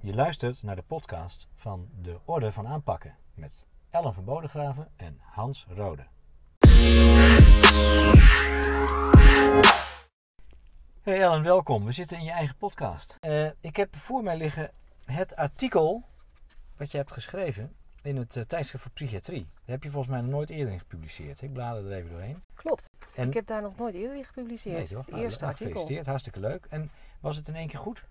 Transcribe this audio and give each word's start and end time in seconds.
Je 0.00 0.14
luistert 0.14 0.62
naar 0.62 0.76
de 0.76 0.82
podcast 0.82 1.46
van 1.54 1.88
de 2.02 2.18
Orde 2.24 2.52
van 2.52 2.66
Aanpakken 2.66 3.16
met 3.34 3.66
Ellen 3.90 4.14
van 4.14 4.24
Bodegraven 4.24 4.88
en 4.96 5.18
Hans 5.22 5.66
Rode. 5.68 6.06
Hey 11.02 11.20
Ellen, 11.20 11.42
welkom. 11.42 11.84
We 11.84 11.92
zitten 11.92 12.18
in 12.18 12.24
je 12.24 12.30
eigen 12.30 12.56
podcast. 12.56 13.16
Eh, 13.20 13.46
ik 13.60 13.76
heb 13.76 13.96
voor 13.96 14.22
mij 14.22 14.36
liggen 14.36 14.70
het 15.04 15.36
artikel 15.36 16.04
wat 16.76 16.90
je 16.90 16.96
hebt 16.96 17.12
geschreven 17.12 17.72
in 18.02 18.16
het 18.16 18.36
uh, 18.36 18.42
tijdschrift 18.44 18.82
voor 18.84 18.92
psychiatrie. 18.92 19.46
Daar 19.54 19.62
heb 19.74 19.82
je 19.82 19.90
volgens 19.90 20.12
mij 20.12 20.20
nog 20.20 20.30
nooit 20.30 20.50
eerder 20.50 20.72
in 20.72 20.78
gepubliceerd. 20.78 21.42
Ik 21.42 21.52
blader 21.52 21.86
er 21.86 21.92
even 21.98 22.10
doorheen. 22.10 22.42
Klopt. 22.54 22.90
En- 23.14 23.28
Ik 23.28 23.34
heb 23.34 23.46
daar 23.46 23.62
nog 23.62 23.76
nooit 23.76 23.94
eerder 23.94 24.16
in 24.16 24.24
gepubliceerd. 24.24 24.76
Nee, 24.76 24.86
toch? 24.88 24.98
het 24.98 25.08
Nou, 25.10 25.22
eerste 25.22 25.38
nou, 25.38 25.50
artikel. 25.50 25.72
Gefeliciteerd, 25.72 26.06
hartstikke 26.06 26.40
leuk. 26.40 26.66
En 26.70 26.90
was 27.20 27.36
het 27.36 27.48
in 27.48 27.54
één 27.54 27.68
keer 27.68 27.78
goed? 27.80 28.04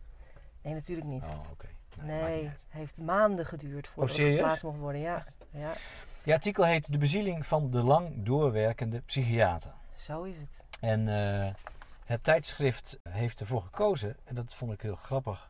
Nee, 0.61 0.73
natuurlijk 0.73 1.07
niet. 1.07 1.23
Oh, 1.23 1.39
oké. 1.51 1.67
Nee, 2.01 2.43
het 2.43 2.57
heeft 2.69 2.97
maanden 2.97 3.45
geduurd 3.45 3.87
voordat 3.87 4.09
het 4.09 4.17
serieus? 4.17 4.39
geplaatst 4.39 4.63
mocht 4.63 4.77
worden. 4.77 5.01
Ja, 5.01 5.25
ja, 5.49 5.71
Je 6.23 6.33
artikel 6.33 6.63
heet 6.63 6.91
De 6.91 6.97
bezieling 6.97 7.45
van 7.45 7.71
de 7.71 7.81
lang 7.83 8.25
doorwerkende 8.25 9.01
psychiater. 9.01 9.71
zo 9.95 10.23
is 10.23 10.37
het. 10.37 10.63
En 10.79 11.07
eh, 11.07 11.53
het 12.05 12.23
tijdschrift 12.23 12.99
heeft 13.09 13.39
ervoor 13.39 13.61
gekozen, 13.61 14.15
en 14.23 14.35
dat 14.35 14.53
vond 14.53 14.71
ik 14.71 14.81
heel 14.81 14.95
grappig 14.95 15.49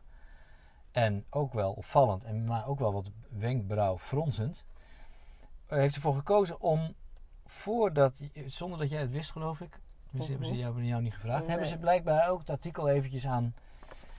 en 0.92 1.24
ook 1.30 1.52
wel 1.52 1.72
opvallend, 1.72 2.24
en 2.24 2.44
maar 2.44 2.66
ook 2.66 2.78
wel 2.78 2.92
wat 2.92 3.10
wenkbrauwfronsend, 3.30 4.64
heeft 5.66 5.94
ervoor 5.94 6.14
gekozen 6.14 6.60
om 6.60 6.94
voordat, 7.46 8.20
zonder 8.46 8.78
dat 8.78 8.90
jij 8.90 9.00
het 9.00 9.10
wist 9.12 9.30
geloof 9.30 9.60
ik, 9.60 9.78
dus 10.10 10.28
hebben 10.28 10.46
ze 10.46 10.56
jou, 10.56 10.84
jou 10.84 11.02
niet 11.02 11.14
gevraagd, 11.14 11.40
Nee. 11.40 11.48
hebben 11.48 11.66
ze 11.68 11.78
blijkbaar 11.78 12.28
ook 12.28 12.38
het 12.38 12.50
artikel 12.50 12.88
eventjes 12.88 13.26
aan 13.26 13.54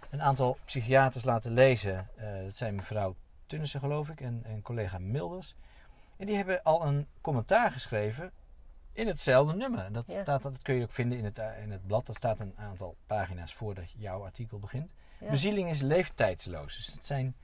een 0.10 0.22
aantal 0.22 0.58
psychiaters 0.66 1.24
laten 1.24 1.54
lezen. 1.54 2.08
Eh, 2.16 2.44
dat 2.44 2.56
zijn 2.56 2.76
mevrouw 2.76 3.16
Tunnissen 3.46 3.80
geloof 3.80 4.10
ik 4.10 4.22
en, 4.22 4.42
en 4.46 4.62
collega 4.62 4.98
Milders. 5.00 5.56
En 6.18 6.26
die 6.26 6.36
hebben 6.36 6.64
al 6.64 6.86
een 6.86 7.08
commentaar 7.22 7.72
geschreven 7.72 8.32
in 8.94 9.08
hetzelfde 9.08 9.54
nummer. 9.54 9.92
Dat, 9.92 10.04
Ja. 10.08 10.22
staat, 10.22 10.42
dat 10.42 10.62
kun 10.62 10.76
je 10.76 10.84
ook 10.84 10.92
vinden 10.92 11.18
in 11.18 11.26
het, 11.26 11.38
eh, 11.38 11.62
in 11.62 11.72
het 11.72 11.88
blad. 11.88 12.06
Dat 12.06 12.16
staat 12.16 12.40
een 12.40 12.54
aantal 12.58 12.96
pagina's 13.08 13.54
voordat 13.54 13.92
jouw 13.98 14.24
artikel 14.24 14.60
begint. 14.60 14.94
Ja. 15.18 15.30
Bezieling 15.30 15.70
is 15.70 15.82
leeftijdsloos. 15.82 16.76
Dus 16.76 16.88
het 16.88 17.06
zijn 17.06 17.36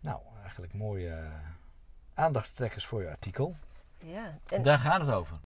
nou, 0.00 0.20
eigenlijk 0.42 0.72
mooie 0.72 1.10
eh, 1.14 1.30
aandachtstrekkers 2.14 2.84
voor 2.86 3.02
je 3.02 3.08
artikel. 3.08 3.56
Ja. 3.98 4.38
En, 4.46 4.62
Daar 4.62 4.78
gaat 4.78 5.00
het 5.00 5.10
over. 5.10 5.36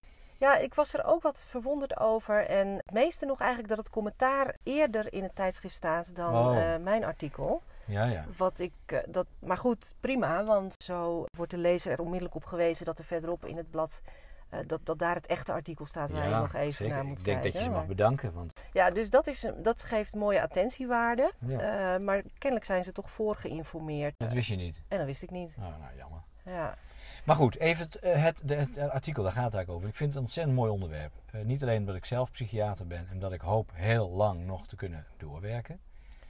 Ja, 0.43 0.57
ik 0.57 0.75
was 0.75 0.95
er 0.95 1.05
ook 1.05 1.23
wat 1.23 1.45
verwonderd 1.48 1.98
over. 1.98 2.47
En 2.47 2.69
het 2.69 2.93
meeste 2.93 3.27
nog 3.27 3.39
eigenlijk 3.41 3.69
dat 3.69 3.79
het 3.79 3.91
commentaar 3.91 4.57
eerder 4.62 5.12
in 5.12 5.23
het 5.23 5.35
tijdschrift 5.35 5.75
staat 5.75 6.17
dan 6.17 6.55
eh, 6.57 6.77
mijn 6.77 7.05
artikel. 7.05 7.62
Ja, 7.85 8.05
ja. 8.05 8.25
Wat 8.37 8.59
ik, 8.59 8.73
eh, 8.87 8.98
dat, 9.09 9.27
maar 9.39 9.57
goed, 9.57 9.95
prima. 10.01 10.45
Want 10.45 10.75
zo 10.83 11.25
wordt 11.37 11.51
de 11.51 11.59
lezer 11.59 11.93
er 11.93 12.01
onmiddellijk 12.01 12.35
op 12.35 12.45
gewezen 12.45 12.85
dat 12.85 12.98
er 12.98 13.05
verderop 13.05 13.45
in 13.45 13.57
het 13.57 13.70
blad... 13.70 14.01
eh, 14.48 14.61
dat, 14.67 14.81
dat 14.87 14.98
daar 14.98 15.15
het 15.15 15.27
echte 15.27 15.53
artikel 15.53 15.87
staat 15.87 16.11
waar 16.11 16.29
je 16.29 16.35
nog 16.35 16.55
even 16.55 16.73
zeker. 16.73 16.95
naar 16.95 17.05
moet 17.05 17.19
Ik 17.19 17.25
denk 17.25 17.43
kijken. 17.43 17.61
dat 17.61 17.69
je 17.69 17.69
ze 17.69 17.77
mag 17.77 17.87
bedanken. 17.87 18.33
Want, 18.33 18.53
Ja, 18.73 18.91
dus 18.91 19.11
dat, 19.11 19.27
is, 19.27 19.47
dat 19.57 19.83
geeft 19.83 20.15
mooie 20.15 20.43
attentiewaarde. 20.43 21.33
ja, 21.39 21.98
maar 21.98 22.23
kennelijk 22.39 22.67
zijn 22.67 22.85
ze 22.85 22.93
toch 22.93 23.11
voor 23.11 23.37
geïnformeerd. 23.37 24.15
dat 24.19 24.33
wist 24.33 24.48
je 24.48 24.57
niet. 24.57 24.83
En 24.89 24.98
dat 24.98 25.07
wist 25.07 25.23
ik 25.23 25.31
niet. 25.31 25.55
Oh, 25.59 25.65
nou, 25.65 25.97
jammer. 25.97 26.20
Ja, 26.45 26.77
Maar 27.25 27.36
goed, 27.36 27.58
even 27.58 27.84
het, 27.84 27.97
eh, 27.97 28.22
het, 28.22 28.42
het 28.47 28.78
artikel, 28.78 29.22
daar 29.22 29.33
gaat 29.33 29.45
het 29.45 29.55
eigenlijk 29.55 29.70
over. 29.70 29.89
Ik 29.89 29.97
vind 29.97 30.08
het 30.08 30.19
een 30.19 30.25
ontzettend 30.25 30.56
mooi 30.56 30.70
onderwerp. 30.70 31.12
Eh, 31.31 31.42
niet 31.45 31.62
alleen 31.62 31.78
omdat 31.78 31.95
ik 31.95 32.05
zelf 32.05 32.31
psychiater 32.31 32.86
ben 32.86 33.08
en 33.11 33.19
dat 33.19 33.33
ik 33.33 33.41
hoop 33.41 33.70
heel 33.75 34.11
lang 34.11 34.47
nog 34.47 34.67
te 34.67 34.77
kunnen 34.77 35.06
doorwerken. 35.17 35.80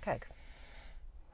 kijk. 0.00 0.28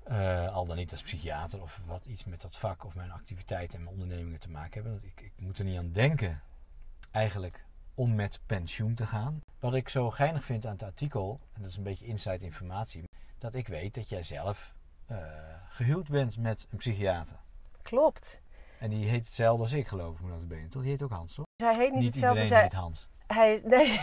Eh, 0.03 0.55
al 0.55 0.67
dan 0.67 0.77
niet 0.77 0.93
als 0.93 1.03
psychiater 1.03 1.63
of 1.63 1.81
wat 1.87 2.07
iets 2.07 2.25
met 2.25 2.41
dat 2.41 2.57
vak 2.57 2.85
of 2.85 2.95
mijn 2.95 3.11
activiteiten 3.11 3.79
en 3.79 3.85
mijn 3.85 3.97
ondernemingen 3.97 4.41
te 4.41 4.51
maken 4.51 4.83
hebben. 4.83 5.01
Ik, 5.05 5.21
ik 5.21 5.33
moet 5.37 5.59
er 5.59 5.65
niet 5.65 5.79
aan 5.79 5.93
denken, 5.93 6.43
eigenlijk, 7.11 7.65
om 7.95 8.15
met 8.15 8.41
pensioen 8.47 8.95
te 8.95 9.07
gaan. 9.07 9.41
Wat 9.59 9.75
ik 9.75 9.89
zo 9.89 10.11
geinig 10.11 10.45
vind 10.45 10.67
aan 10.67 10.73
het 10.73 10.83
artikel, 10.83 11.41
en 11.53 11.63
dat 11.63 11.71
is 11.71 11.77
een 11.77 11.83
beetje 11.83 12.07
inside 12.07 12.45
informatie, 12.45 13.09
dat 13.39 13.55
ik 13.55 13.69
weet 13.69 13.95
dat 13.95 14.09
jij 14.09 14.23
zelf 14.23 14.75
eh, 15.07 15.17
gehuwd 15.69 16.09
bent 16.09 16.37
met 16.37 16.67
een 16.71 16.79
psychiater. 16.79 17.37
Klopt. 17.83 18.41
En 18.79 18.91
die 18.91 19.09
heet 19.09 19.25
hetzelfde 19.25 19.63
als 19.63 19.73
ik, 19.73 19.87
geloof 19.89 20.15
ik, 20.15 20.27
moet 20.27 20.49
benen. 20.49 20.69
Toch? 20.69 20.83
Die 20.83 20.91
heet 20.91 21.03
ook 21.03 21.11
Hans, 21.11 21.35
toch? 21.35 21.45
Zij 21.57 21.75
heet 21.77 21.91
niet, 21.91 22.01
Niet 22.01 22.13
hetzelfde. 22.15 22.43
iedereen 22.43 22.49
Zij, 22.49 22.63
heet 22.63 22.73
Hans. 22.73 23.09
hij, 23.27 23.61
nee. 23.65 23.87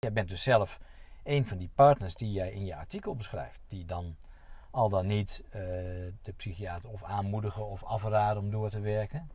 Jij 0.00 0.12
bent 0.12 0.28
dus 0.28 0.42
zelf 0.42 0.78
een 1.24 1.46
van 1.46 1.58
die 1.58 1.70
partners 1.74 2.14
die 2.14 2.32
jij 2.32 2.52
in 2.52 2.64
je 2.64 2.76
artikel 2.76 3.14
beschrijft. 3.16 3.60
Die 3.68 3.84
dan 3.84 4.16
al 4.70 4.88
dan 4.88 5.06
niet 5.06 5.42
eh, 5.50 5.60
de 6.22 6.32
psychiater 6.36 6.90
of 6.90 7.02
aanmoedigen 7.04 7.66
of 7.66 7.84
afraden 7.84 8.42
om 8.42 8.50
door 8.50 8.70
te 8.70 8.80
werken. 8.80 9.30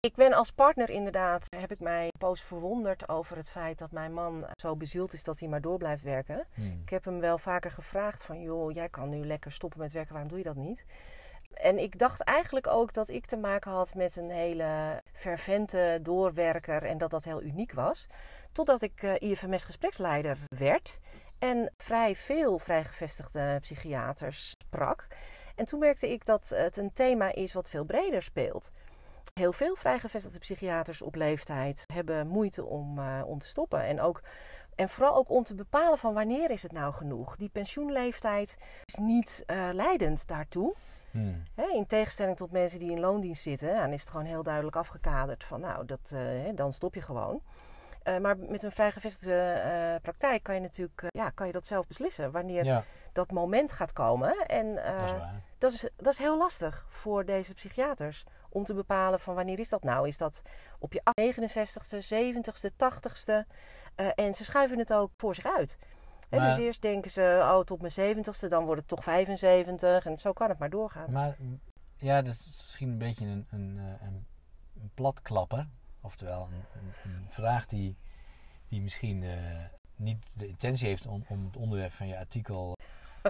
Ik 0.00 0.14
ben 0.14 0.32
als 0.32 0.50
partner 0.50 0.90
inderdaad, 0.90 1.46
heb 1.56 1.72
ik 1.72 1.80
mij 1.80 2.08
poos 2.18 2.40
verwonderd 2.40 3.08
over 3.08 3.36
het 3.36 3.50
feit 3.50 3.78
dat 3.78 3.90
mijn 3.90 4.12
man 4.12 4.46
zo 4.56 4.76
bezield 4.76 5.12
is 5.12 5.22
dat 5.22 5.38
hij 5.38 5.48
maar 5.48 5.60
door 5.60 5.78
blijft 5.78 6.02
werken. 6.02 6.46
Hmm. 6.54 6.80
Ik 6.82 6.88
heb 6.88 7.04
hem 7.04 7.20
wel 7.20 7.38
vaker 7.38 7.70
gevraagd 7.70 8.22
van, 8.22 8.40
joh, 8.40 8.72
jij 8.72 8.88
kan 8.88 9.08
nu 9.08 9.26
lekker 9.26 9.52
stoppen 9.52 9.80
met 9.80 9.92
werken, 9.92 10.12
waarom 10.12 10.30
doe 10.30 10.38
je 10.38 10.44
dat 10.44 10.56
niet? 10.56 10.84
En 11.54 11.78
ik 11.78 11.98
dacht 11.98 12.20
eigenlijk 12.20 12.66
ook 12.66 12.92
dat 12.92 13.08
ik 13.08 13.26
te 13.26 13.36
maken 13.36 13.70
had 13.70 13.94
met 13.94 14.16
een 14.16 14.30
hele 14.30 15.02
fervente 15.12 15.98
doorwerker 16.02 16.82
en 16.82 16.98
dat 16.98 17.10
dat 17.10 17.24
heel 17.24 17.42
uniek 17.42 17.72
was. 17.72 18.06
Totdat 18.52 18.82
ik 18.82 19.02
eh, 19.02 19.30
IFMS 19.30 19.64
gespreksleider 19.64 20.38
werd 20.56 21.00
en 21.38 21.72
vrij 21.76 22.16
veel 22.16 22.58
vrijgevestigde 22.58 23.58
psychiaters 23.60 24.54
sprak. 24.58 25.06
En 25.54 25.64
toen 25.64 25.78
merkte 25.78 26.12
ik 26.12 26.24
dat 26.26 26.48
het 26.48 26.76
een 26.76 26.92
thema 26.92 27.32
is 27.32 27.52
wat 27.52 27.68
veel 27.68 27.84
breder 27.84 28.22
speelt. 28.22 28.70
Heel 29.34 29.52
veel 29.52 29.76
vrijgevestigde 29.76 30.38
psychiaters 30.38 31.02
op 31.02 31.14
leeftijd 31.14 31.84
hebben 31.92 32.26
moeite 32.26 32.64
om, 32.64 32.98
eh, 32.98 33.22
om 33.26 33.38
te 33.38 33.46
stoppen. 33.46 33.82
En, 33.82 34.00
ook, 34.00 34.22
en 34.80 34.88
vooral 34.88 35.16
ook 35.16 35.30
om 35.30 35.44
te 35.44 35.54
bepalen 35.54 35.98
van 35.98 36.14
wanneer 36.14 36.50
is 36.50 36.62
het 36.62 36.72
nou 36.72 36.92
genoeg. 36.92 37.36
Die 37.36 37.48
pensioenleeftijd 37.48 38.56
is 38.84 38.94
niet 38.94 39.42
eh, 39.46 39.68
leidend 39.72 40.28
daartoe. 40.28 40.74
Hmm. 41.10 41.42
Hè, 41.54 41.64
in 41.72 41.86
tegenstelling 41.86 42.36
tot 42.36 42.50
mensen 42.50 42.78
die 42.78 42.90
in 42.90 43.00
loondienst 43.00 43.42
zitten, 43.42 43.74
dan 43.74 43.92
is 43.92 44.00
het 44.00 44.10
gewoon 44.10 44.26
heel 44.26 44.42
duidelijk 44.42 44.76
afgekaderd 44.76 45.44
van 45.44 45.60
nou, 45.60 45.86
dat, 45.86 46.00
eh, 46.12 46.18
hè, 46.18 46.54
dan 46.54 46.72
stop 46.72 46.94
je 46.94 47.02
gewoon. 47.02 47.42
Maar 48.20 48.38
met 48.38 48.62
een 48.62 48.72
vrijgevestigde 48.72 49.34
eh, 49.34 50.00
praktijk 50.02 50.42
kan 50.42 50.54
je 50.54 50.60
natuurlijk 50.60 51.02
ja, 51.08 51.30
kan 51.30 51.46
je 51.46 51.52
dat 51.52 51.66
zelf 51.66 51.86
beslissen 51.86 52.30
wanneer 52.30 52.64
Ja, 52.64 52.84
dat 53.12 53.30
moment 53.30 53.72
gaat 53.72 53.92
komen. 53.92 54.46
En 54.46 54.74
dat 54.74 54.84
is 54.84 55.10
waar. 55.10 55.42
dat 55.58 55.72
is, 55.72 55.88
dat 55.96 56.12
is 56.12 56.18
heel 56.18 56.38
lastig 56.38 56.86
voor 56.88 57.24
deze 57.24 57.54
psychiaters. 57.54 58.24
Om 58.50 58.64
te 58.64 58.74
bepalen 58.74 59.20
van 59.20 59.34
wanneer 59.34 59.58
is 59.58 59.68
dat 59.68 59.82
nou? 59.82 60.08
Is 60.08 60.16
dat 60.16 60.42
op 60.78 60.92
je 60.92 61.02
69ste, 61.20 61.98
70ste, 62.14 62.70
80ste? 62.70 63.46
Eh, 63.94 64.08
en 64.14 64.34
ze 64.34 64.44
schuiven 64.44 64.78
het 64.78 64.92
ook 64.92 65.10
voor 65.16 65.34
zich 65.34 65.46
uit. 65.46 65.78
Dus 66.28 66.56
eerst 66.56 66.82
denken 66.82 67.10
ze, 67.10 67.38
oh 67.42 67.60
tot 67.60 67.80
mijn 67.80 68.16
70ste, 68.16 68.48
dan 68.48 68.64
wordt 68.64 68.80
het 68.80 68.88
toch 68.88 69.02
75. 69.02 70.06
En 70.06 70.18
zo 70.18 70.32
kan 70.32 70.48
het 70.48 70.58
maar 70.58 70.70
doorgaan. 70.70 71.12
Maar 71.12 71.36
ja, 71.96 72.22
dat 72.22 72.34
is 72.34 72.46
misschien 72.46 72.88
een 72.88 72.98
beetje 72.98 73.26
een, 73.26 73.46
een, 73.50 73.78
eh, 73.78 74.06
een, 74.06 74.26
een 74.80 74.90
platklapper. 74.94 75.68
Oftewel 76.00 76.48
een, 76.52 76.64
een, 77.04 77.26
vraag 77.28 77.66
die, 77.66 77.96
die 78.68 78.80
misschien 78.80 79.22
eh, 79.22 79.64
niet 79.96 80.32
de 80.36 80.46
intentie 80.46 80.88
heeft 80.88 81.06
om, 81.06 81.24
om 81.28 81.44
het 81.44 81.56
onderwerp 81.56 81.92
van 81.92 82.06
je 82.06 82.18
artikel 82.18 82.76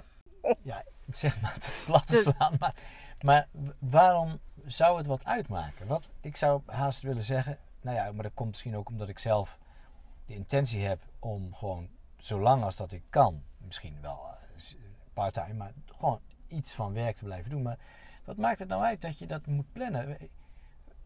ja, 0.62 0.84
zeg 1.08 1.40
maar 1.40 1.58
te 1.58 1.82
plat 1.86 2.06
te 2.06 2.16
slaan. 2.16 2.56
Maar, 2.58 2.74
maar 3.20 3.48
waarom 3.78 4.40
zou 4.66 4.98
het 4.98 5.06
wat 5.06 5.24
uitmaken? 5.24 5.86
Wat, 5.86 6.08
ik 6.20 6.36
zou 6.36 6.62
haast 6.66 7.02
willen 7.02 7.22
zeggen, 7.22 7.58
nou 7.80 7.96
ja, 7.96 8.12
maar 8.12 8.22
dat 8.22 8.34
komt 8.34 8.48
misschien 8.48 8.76
ook 8.76 8.88
omdat 8.88 9.08
ik 9.08 9.18
zelf 9.18 9.58
de 10.26 10.34
intentie 10.34 10.84
heb 10.84 11.00
om 11.18 11.54
gewoon 11.54 11.88
zo 12.18 12.40
lang 12.40 12.62
als 12.62 12.76
dat 12.76 12.92
ik 12.92 13.02
kan, 13.10 13.42
misschien 13.58 13.96
wel 14.00 14.26
eh, 14.26 14.62
part-time, 15.12 15.54
maar 15.54 15.72
gewoon 15.86 16.20
iets 16.48 16.72
van 16.72 16.92
werk 16.92 17.16
te 17.16 17.24
blijven 17.24 17.50
doen. 17.50 17.62
Maar 17.62 17.78
wat 18.24 18.36
maakt 18.36 18.58
het 18.58 18.68
nou 18.68 18.82
uit 18.82 19.00
dat 19.00 19.18
je 19.18 19.26
dat 19.26 19.46
moet 19.46 19.72
plannen? 19.72 20.18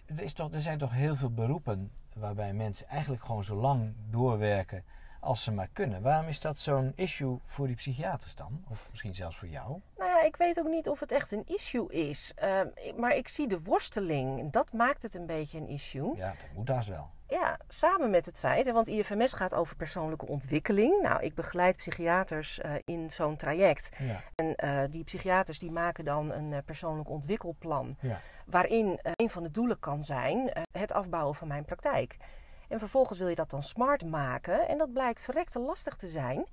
Er, 0.06 0.20
is 0.20 0.32
toch, 0.32 0.52
er 0.52 0.61
zijn 0.61 0.79
toch 0.79 0.93
heel 0.93 1.17
veel 1.17 1.31
beroepen 1.31 1.90
waarbij 2.14 2.52
mensen 2.52 2.88
eigenlijk 2.88 3.25
gewoon 3.25 3.44
zo 3.44 3.56
lang 3.56 3.94
doorwerken 4.11 4.84
als 5.25 5.43
ze 5.43 5.53
maar 5.53 5.69
kunnen. 5.73 6.03
Waarom 6.03 6.29
is 6.29 6.41
dat 6.41 6.59
zo'n 6.59 6.93
issue 6.97 7.38
voor 7.44 7.67
die 7.67 7.76
psychiaters 7.76 8.35
dan? 8.35 8.65
Of 8.71 8.88
misschien 8.91 9.15
zelfs 9.15 9.37
voor 9.37 9.49
jou? 9.49 9.81
Nou 9.99 10.11
ja, 10.11 10.23
ik 10.23 10.37
weet 10.37 10.59
ook 10.59 10.69
niet 10.69 10.88
of 10.88 11.00
het 11.00 11.12
echt 11.12 11.32
een 11.32 11.47
issue 11.47 11.93
is. 11.93 12.32
Ehm, 12.35 12.67
maar 12.97 13.17
ik 13.17 13.29
zie 13.29 13.49
de 13.49 13.61
worsteling. 13.62 14.38
En 14.41 14.50
Dat 14.50 14.73
maakt 14.73 15.03
het 15.03 15.15
een 15.15 15.26
beetje 15.26 15.59
een 15.59 15.69
issue. 15.69 16.17
Ja, 16.17 16.29
dat 16.29 16.53
moet 16.55 16.69
haast 16.69 16.88
wel. 16.88 17.11
Ja, 17.29 17.59
samen 17.69 18.11
met 18.11 18.26
het 18.26 18.38
feit, 18.38 18.71
want 18.73 18.88
IFMS 18.88 19.32
gaat 19.32 19.55
over 19.55 19.76
persoonlijke 19.76 20.26
ontwikkeling. 20.26 21.03
Nou, 21.03 21.23
ik 21.23 21.35
begeleid 21.35 21.77
psychiaters 21.77 22.61
eh, 22.61 22.73
in 22.85 23.11
zo'n 23.11 23.37
traject. 23.37 23.88
Ja, 23.99 24.20
En 24.35 24.55
eh, 24.55 24.81
die 24.91 25.05
psychiaters 25.05 25.59
die 25.59 25.70
maken 25.70 26.05
dan 26.05 26.32
een 26.32 26.53
eh, 26.53 26.59
persoonlijk 26.65 27.09
ontwikkelplan. 27.09 27.97
Ja. 28.00 28.20
Waarin 28.47 28.99
een 29.03 29.31
van 29.31 29.43
de 29.43 29.50
doelen 29.50 29.81
kan 29.81 30.03
zijn 30.03 30.50
het 30.73 30.93
afbouwen 30.93 31.35
van 31.35 31.49
mijn 31.49 31.65
praktijk. 31.65 32.17
En 32.75 32.81
vervolgens 32.81 33.19
wil 33.19 33.29
je 33.29 33.35
dat 33.35 33.50
dan 33.50 33.62
smart 33.62 34.05
maken. 34.05 34.69
En 34.69 34.79
dat 34.79 34.93
blijkt 34.93 35.21
verrekte 35.21 35.59
lastig 35.59 35.97
te 35.97 36.09
zijn. 36.09 36.47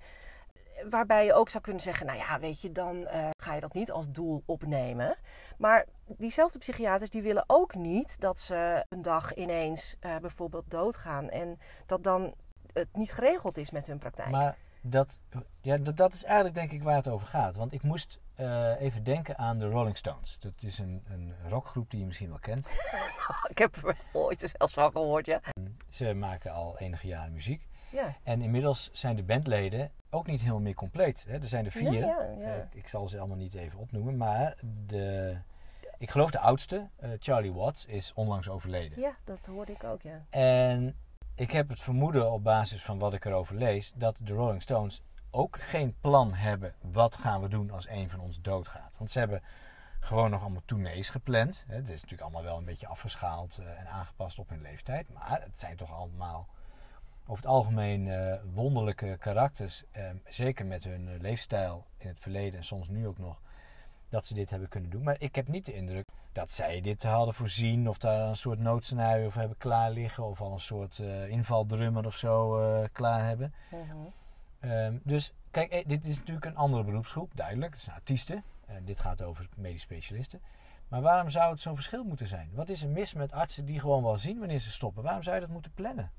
Waarbij 0.90 1.26
je 1.26 1.34
ook 1.34 1.50
zou 1.50 1.64
kunnen 1.64 1.82
zeggen, 1.82 2.06
nou 2.06 2.18
ja, 2.18 2.40
weet 2.40 2.62
je, 2.62 2.72
dan 2.72 2.96
uh, 2.96 3.30
ga 3.38 3.54
je 3.54 3.62
dat 3.62 3.74
niet 3.74 3.92
als 3.92 4.12
doel 4.12 4.44
opnemen. 4.46 5.16
Maar 5.58 5.86
diezelfde 6.06 6.60
psychiaters 6.60 7.10
die 7.10 7.22
willen 7.22 7.44
ook 7.48 7.76
niet 7.76 8.20
dat 8.20 8.40
ze 8.40 8.86
een 8.90 9.02
dag 9.02 9.34
ineens 9.34 9.96
uh, 10.02 10.18
bijvoorbeeld 10.18 10.72
doodgaan. 10.72 11.30
En 11.30 11.60
dat 11.86 12.04
dan 12.04 12.34
het 12.74 12.88
niet 12.94 13.12
geregeld 13.12 13.58
is 13.58 13.72
met 13.72 13.88
hun 13.88 13.98
praktijk. 13.98 14.30
Maar 14.30 14.58
dat, 14.82 15.20
ja, 15.62 15.78
dat, 15.78 15.98
dat 15.98 16.14
is 16.14 16.24
eigenlijk 16.24 16.56
denk 16.56 16.72
ik 16.72 16.84
waar 16.84 16.96
het 16.96 17.08
over 17.08 17.28
gaat. 17.28 17.56
Want 17.56 17.74
ik 17.74 17.84
moest 17.84 18.20
uh, 18.42 18.82
even 18.82 19.04
denken 19.04 19.38
aan 19.38 19.60
de 19.60 19.70
Rolling 19.70 19.98
Stones. 19.98 20.40
Dat 20.40 20.54
is 20.60 20.80
een, 20.80 21.04
een 21.10 21.34
rockgroep 21.50 21.90
die 21.90 22.00
je 22.00 22.06
misschien 22.06 22.30
wel 22.30 22.40
kent. 22.40 22.68
ik 23.50 23.58
heb 23.58 23.76
er 23.76 23.98
ooit 24.14 24.42
eens 24.42 24.52
wel 24.58 24.68
van 24.68 24.92
gehoord, 24.92 25.26
ja. 25.26 25.42
Ze 25.90 26.14
maken 26.14 26.52
al 26.52 26.78
enige 26.80 27.08
jaren 27.08 27.34
muziek. 27.34 27.68
Ja. 27.92 28.16
En 28.24 28.42
inmiddels 28.42 28.90
zijn 28.94 29.16
de 29.16 29.24
bandleden 29.24 29.92
ook 30.10 30.28
niet 30.28 30.40
helemaal 30.40 30.62
meer 30.62 30.74
compleet. 30.74 31.26
Hè? 31.28 31.34
Er 31.34 31.48
zijn 31.48 31.66
er 31.66 31.72
vier. 31.72 31.94
Ja, 31.94 32.00
ja, 32.00 32.36
ja. 32.40 32.58
Uh, 32.58 32.64
ik 32.72 32.88
zal 32.88 33.08
ze 33.08 33.20
allemaal 33.20 33.38
niet 33.38 33.56
even 33.56 33.80
opnoemen. 33.80 34.18
Maar 34.18 34.58
de, 34.86 35.36
ik 35.98 36.12
geloof 36.12 36.32
de 36.32 36.40
oudste, 36.40 36.88
uh, 37.04 37.10
Charlie 37.20 37.54
Watts, 37.54 37.86
is 37.86 38.12
onlangs 38.16 38.50
overleden. 38.50 39.00
Ja, 39.00 39.16
dat 39.24 39.46
hoorde 39.46 39.72
ik 39.72 39.84
ook, 39.84 40.02
ja. 40.02 40.26
En 40.30 40.96
ik 41.36 41.52
heb 41.52 41.70
het 41.70 41.80
vermoeden 41.80 42.32
op 42.32 42.44
basis 42.44 42.84
van 42.84 43.00
wat 43.00 43.14
ik 43.14 43.26
erover 43.26 43.56
lees, 43.56 43.94
dat 43.96 44.20
de 44.24 44.34
Rolling 44.34 44.62
Stones 44.62 45.02
ook 45.32 45.60
geen 45.60 45.96
plan 46.02 46.34
hebben. 46.34 46.74
Wat 46.82 47.16
gaan 47.16 47.42
we 47.42 47.48
doen 47.48 47.72
als 47.72 47.88
een 47.88 48.10
van 48.10 48.20
ons 48.20 48.42
doodgaat? 48.42 48.98
Want 48.98 49.12
ze 49.12 49.20
hebben 49.20 49.42
gewoon 50.00 50.30
nog 50.30 50.42
allemaal 50.42 50.62
tournees 50.66 51.10
gepland. 51.10 51.66
Het 51.68 51.84
is 51.84 51.94
natuurlijk 51.94 52.22
allemaal 52.22 52.44
wel 52.44 52.58
een 52.58 52.66
beetje 52.66 52.88
afgeschaald 52.88 53.58
uh, 53.60 53.80
en 53.80 53.88
aangepast 53.88 54.40
op 54.40 54.50
hun 54.50 54.62
leeftijd. 54.62 55.14
Maar 55.14 55.42
het 55.42 55.60
zijn 55.60 55.76
toch 55.76 55.92
allemaal 55.94 56.48
over 57.24 57.44
het 57.44 57.52
algemeen 57.52 58.06
uh, 58.06 58.34
wonderlijke 58.54 59.18
karakters. 59.20 59.84
Uh, 59.98 60.10
zeker 60.30 60.66
met 60.66 60.84
hun 60.84 61.08
uh, 61.08 61.20
leefstijl 61.20 61.86
in 61.98 62.08
het 62.08 62.20
verleden 62.20 62.60
en 62.60 62.66
soms 62.66 62.90
nu 62.90 63.08
ook 63.08 63.18
nog. 63.18 63.42
Dat 64.10 64.28
ze 64.28 64.34
dit 64.34 64.50
hebben 64.50 64.70
kunnen 64.70 64.90
doen. 64.90 65.04
Maar 65.04 65.16
ik 65.20 65.36
heb 65.36 65.48
niet 65.48 65.66
de 65.66 65.74
indruk 65.74 66.08
dat 66.32 66.52
zij 66.52 66.82
dit 66.82 67.04
hadden 67.04 67.34
voorzien. 67.34 67.90
Of 67.90 67.98
daar 67.98 68.28
een 68.28 68.38
soort 68.38 68.60
noodscenario 68.60 69.30
voor 69.30 69.40
hebben 69.40 69.58
klaar 69.58 69.92
liggen. 69.92 70.24
Of 70.24 70.42
al 70.42 70.52
een 70.52 70.60
soort 70.60 71.00
invaldrummer 71.28 72.06
of 72.06 72.16
zo 72.16 72.60
klaar 72.92 73.26
hebben. 73.26 73.54
-hmm. 73.70 74.14
Dus 75.04 75.34
kijk, 75.52 75.84
dit 75.88 76.06
is 76.06 76.18
natuurlijk 76.18 76.46
een 76.46 76.56
andere 76.56 76.84
beroepsgroep. 76.84 77.36
Duidelijk. 77.36 77.74
Het 77.74 77.82
zijn 77.82 77.96
artiesten. 77.96 78.44
dit 78.84 79.00
gaat 79.00 79.22
over 79.22 79.50
medisch 79.56 79.82
specialisten. 79.82 80.42
Maar 80.92 81.02
waarom 81.02 81.30
zou 81.30 81.52
het 81.52 81.60
zo'n 81.60 81.76
verschil 81.76 82.04
moeten 82.04 82.28
zijn? 82.28 82.50
Wat 82.54 82.70
is 82.70 82.84
er 82.84 82.90
mis 82.90 83.14
met 83.14 83.32
artsen 83.32 83.66
die 83.66 83.80
gewoon 83.80 84.04
wel 84.04 84.18
zien 84.18 84.40
wanneer 84.40 84.60
ze 84.60 84.72
stoppen? 84.72 85.04
Waarom 85.04 85.24
zou 85.24 85.36
je 85.36 85.42
dat 85.42 85.50
moeten 85.50 85.74
plannen? 85.74 86.12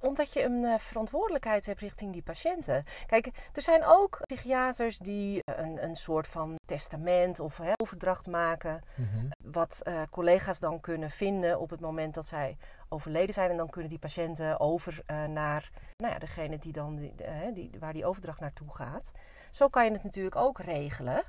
Omdat 0.00 0.32
je 0.32 0.44
een 0.44 0.62
uh, 0.62 0.78
verantwoordelijkheid 0.78 1.66
hebt 1.66 1.80
richting 1.80 2.12
die 2.12 2.22
patiënten. 2.22 2.84
Kijk, 3.06 3.26
er 3.52 3.62
zijn 3.62 3.84
ook 3.84 4.20
psychiaters 4.22 4.98
die 4.98 5.40
een, 5.44 5.84
een 5.84 5.96
soort 5.96 6.26
van 6.26 6.54
testament 6.66 7.40
of 7.40 7.56
hè, 7.56 7.72
overdracht 7.82 8.26
maken. 8.26 8.82
Mhm. 8.94 9.02
Mm 9.02 9.20
-hmm. 9.20 9.52
Wat 9.52 9.80
uh, 9.82 10.02
collega's 10.10 10.58
dan 10.58 10.80
kunnen 10.80 11.10
vinden 11.10 11.60
op 11.60 11.70
het 11.70 11.80
moment 11.80 12.14
dat 12.14 12.26
zij 12.26 12.56
overleden 12.88 13.34
zijn. 13.34 13.50
En 13.50 13.56
dan 13.56 13.70
kunnen 13.70 13.90
die 13.90 13.98
patiënten 13.98 14.60
over 14.60 15.00
uh, 15.06 15.24
naar 15.24 15.70
nou 15.96 16.12
ja, 16.12 16.18
degene 16.18 16.58
die 16.58 16.72
dan, 16.72 16.96
die, 16.96 17.14
die, 17.52 17.70
waar 17.78 17.92
die 17.92 18.06
overdracht 18.06 18.40
naartoe 18.40 18.74
gaat. 18.74 19.12
Zo 19.50 19.68
kan 19.68 19.84
je 19.84 19.90
het 19.90 20.04
natuurlijk 20.04 20.36
ook 20.36 20.58
regelen. 20.58 21.22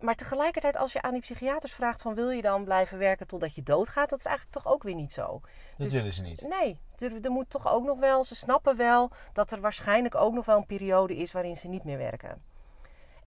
Maar 0.00 0.14
tegelijkertijd, 0.14 0.76
als 0.76 0.92
je 0.92 1.02
aan 1.02 1.12
die 1.12 1.20
psychiaters 1.20 1.72
vraagt 1.72 2.02
van 2.02 2.14
wil 2.14 2.30
je 2.30 2.42
dan 2.42 2.64
blijven 2.64 2.98
werken 2.98 3.26
totdat 3.26 3.54
je 3.54 3.62
doodgaat, 3.62 4.10
dat 4.10 4.18
is 4.18 4.24
eigenlijk 4.24 4.56
toch 4.56 4.72
ook 4.72 4.82
weer 4.82 4.94
niet 4.94 5.12
zo. 5.12 5.40
Dat 5.40 5.42
dus, 5.76 5.92
willen 5.92 6.12
ze 6.12 6.22
niet. 6.22 6.42
Nee, 6.48 6.80
er, 6.98 7.24
er, 7.24 7.30
moet 7.30 7.50
toch 7.50 7.72
ook 7.72 7.84
nog 7.84 7.98
wel, 7.98 8.24
ze 8.24 8.34
snappen 8.34 8.76
wel 8.76 9.10
dat 9.32 9.52
er 9.52 9.60
waarschijnlijk 9.60 10.14
ook 10.14 10.34
nog 10.34 10.44
wel 10.44 10.56
een 10.56 10.66
periode 10.66 11.16
is 11.16 11.32
waarin 11.32 11.56
ze 11.56 11.68
niet 11.68 11.84
meer 11.84 11.98
werken. 11.98 12.42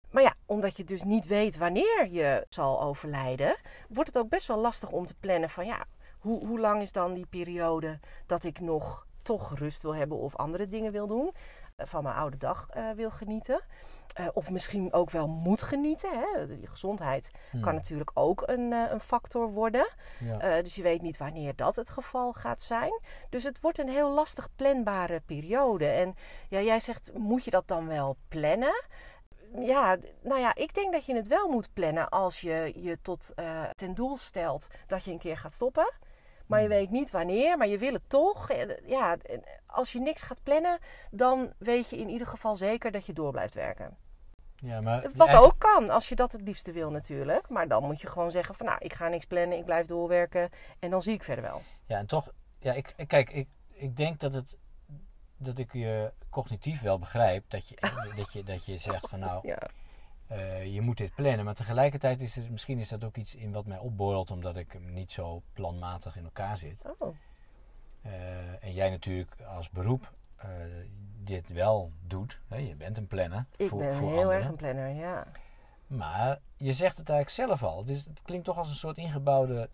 Maar 0.09 0.23
ja, 0.23 0.33
omdat 0.45 0.77
je 0.77 0.83
dus 0.83 1.03
niet 1.03 1.25
weet 1.27 1.57
wanneer 1.57 2.07
je 2.09 2.45
zal 2.49 2.81
overlijden, 2.81 3.55
wordt 3.89 4.13
het 4.13 4.23
ook 4.23 4.29
best 4.29 4.47
wel 4.47 4.57
lastig 4.57 4.89
om 4.89 5.05
te 5.05 5.15
plannen 5.19 5.49
van 5.49 5.65
ja, 5.65 5.85
hoe, 6.21 6.45
hoe 6.45 6.59
lang 6.59 6.81
is 6.81 6.91
dan 6.91 7.13
die 7.13 7.25
periode 7.25 7.99
dat 8.25 8.43
ik 8.43 8.59
nog 8.59 9.05
toch 9.21 9.57
rust 9.57 9.81
wil 9.81 9.95
hebben 9.95 10.17
of 10.17 10.35
andere 10.35 10.67
dingen 10.67 10.91
wil 10.91 11.07
doen, 11.07 11.33
van 11.77 12.03
mijn 12.03 12.15
oude 12.15 12.37
dag 12.37 12.67
uh, 12.77 12.91
wil 12.91 13.11
genieten. 13.11 13.61
Uh, 14.19 14.27
of 14.33 14.49
misschien 14.49 14.93
ook 14.93 15.09
wel 15.09 15.27
moet 15.27 15.61
genieten. 15.61 16.09
Hè? 16.13 16.47
Die 16.47 16.67
gezondheid 16.67 17.31
hmm. 17.51 17.61
kan 17.61 17.73
natuurlijk 17.73 18.11
ook 18.13 18.43
een, 18.45 18.71
uh, 18.71 18.83
een 18.89 18.99
factor 18.99 19.51
worden. 19.51 19.89
Ja. 20.19 20.57
Uh, 20.57 20.63
dus 20.63 20.75
je 20.75 20.81
weet 20.81 21.01
niet 21.01 21.17
wanneer 21.17 21.55
dat 21.55 21.75
het 21.75 21.89
geval 21.89 22.33
gaat 22.33 22.61
zijn. 22.61 23.01
Dus 23.29 23.43
het 23.43 23.61
wordt 23.61 23.79
een 23.79 23.89
heel 23.89 24.11
lastig 24.11 24.47
planbare 24.55 25.21
periode. 25.25 25.85
En 25.85 26.15
ja, 26.49 26.61
jij 26.61 26.79
zegt, 26.79 27.11
moet 27.13 27.43
je 27.43 27.51
dat 27.51 27.67
dan 27.67 27.87
wel 27.87 28.17
plannen? 28.27 28.83
Ja, 29.55 29.97
nou 30.21 30.39
ja, 30.39 30.55
ik 30.55 30.73
denk 30.73 30.93
dat 30.93 31.05
je 31.05 31.15
het 31.15 31.27
wel 31.27 31.47
moet 31.47 31.73
plannen 31.73 32.09
als 32.09 32.41
je 32.41 32.73
je 32.75 33.01
tot 33.01 33.33
ten 33.75 33.93
doel 33.93 34.17
stelt 34.17 34.67
dat 34.87 35.03
je 35.03 35.11
een 35.11 35.19
keer 35.19 35.37
gaat 35.37 35.53
stoppen. 35.53 35.93
Maar 36.51 36.61
je 36.61 36.67
weet 36.67 36.89
niet 36.89 37.11
wanneer, 37.11 37.57
maar 37.57 37.67
je 37.67 37.77
wil 37.77 37.93
het 37.93 38.09
toch. 38.09 38.51
Ja, 38.85 39.17
als 39.65 39.91
je 39.91 39.99
niks 39.99 40.21
gaat 40.21 40.43
plannen, 40.43 40.79
dan 41.11 41.53
weet 41.57 41.89
je 41.89 41.97
in 41.97 42.09
ieder 42.09 42.27
geval 42.27 42.55
zeker 42.55 42.91
dat 42.91 43.05
je 43.05 43.13
door 43.13 43.31
blijft 43.31 43.53
werken. 43.53 43.97
Ja, 44.55 44.81
maar 44.81 45.09
Wat 45.13 45.35
ook 45.35 45.55
kan, 45.57 45.89
als 45.89 46.09
je 46.09 46.15
dat 46.15 46.31
het 46.31 46.41
liefste 46.41 46.71
wil 46.71 46.89
natuurlijk. 46.89 47.49
Maar 47.49 47.67
dan 47.67 47.83
moet 47.83 48.01
je 48.01 48.07
gewoon 48.07 48.31
zeggen 48.31 48.55
van 48.55 48.65
nou, 48.65 48.77
ik 48.81 48.93
ga 48.93 49.07
niks 49.07 49.25
plannen, 49.25 49.57
ik 49.57 49.65
blijf 49.65 49.85
doorwerken 49.85 50.49
en 50.79 50.89
dan 50.89 51.01
zie 51.01 51.13
ik 51.13 51.23
verder 51.23 51.43
wel. 51.43 51.61
Ja, 51.85 51.97
en 51.97 52.05
toch, 52.05 52.31
ja, 52.59 52.73
ik, 52.73 52.93
kijk, 53.07 53.31
ik, 53.31 53.47
ik 53.71 53.97
denk 53.97 54.19
dat 54.19 54.33
het 54.33 54.57
dat 55.37 55.57
ik 55.57 55.73
je 55.73 56.13
cognitief 56.29 56.81
wel 56.81 56.99
begrijp 56.99 57.49
dat 57.49 57.67
je, 57.67 57.75
dat 58.15 58.33
je, 58.33 58.43
dat 58.43 58.65
je 58.65 58.77
zegt 58.77 59.09
van 59.09 59.19
nou, 59.19 59.47
ja. 59.47 59.59
Uh, 60.31 60.73
je 60.73 60.81
moet 60.81 60.97
dit 60.97 61.15
plannen. 61.15 61.45
Maar 61.45 61.55
tegelijkertijd 61.55 62.21
is 62.21 62.37
er, 62.37 62.51
misschien 62.51 62.79
is 62.79 62.89
dat 62.89 63.03
ook 63.03 63.17
iets 63.17 63.35
in 63.35 63.51
wat 63.51 63.65
mij 63.65 63.77
opborrelt, 63.77 64.31
omdat 64.31 64.57
ik 64.57 64.79
niet 64.79 65.11
zo 65.11 65.41
planmatig 65.53 66.15
in 66.15 66.23
elkaar 66.23 66.57
zit. 66.57 66.83
Oh. 66.97 67.15
Uh, 68.05 68.63
en 68.63 68.73
jij 68.73 68.89
natuurlijk 68.89 69.41
als 69.41 69.69
beroep 69.69 70.13
uh, 70.37 70.45
dit 71.23 71.53
wel 71.53 71.91
doet. 72.07 72.39
Hè? 72.47 72.57
Je 72.57 72.75
bent 72.75 72.97
een 72.97 73.07
planner. 73.07 73.45
Ik 73.55 73.69
voor, 73.69 73.79
ben 73.79 73.95
voor 73.95 74.09
heel 74.09 74.17
anderen. 74.17 74.37
erg 74.37 74.47
een 74.47 74.55
planner, 74.55 74.89
ja. 74.89 75.27
Maar 75.87 76.39
je 76.55 76.73
zegt 76.73 76.97
het 76.97 77.09
eigenlijk 77.09 77.49
zelf 77.49 77.63
al. 77.71 77.79
Het, 77.79 77.89
is, 77.89 78.05
het 78.05 78.21
klinkt 78.21 78.45
toch 78.45 78.57
als 78.57 78.69
een 78.69 78.75
soort 78.75 78.97
ingebouwde 78.97 79.69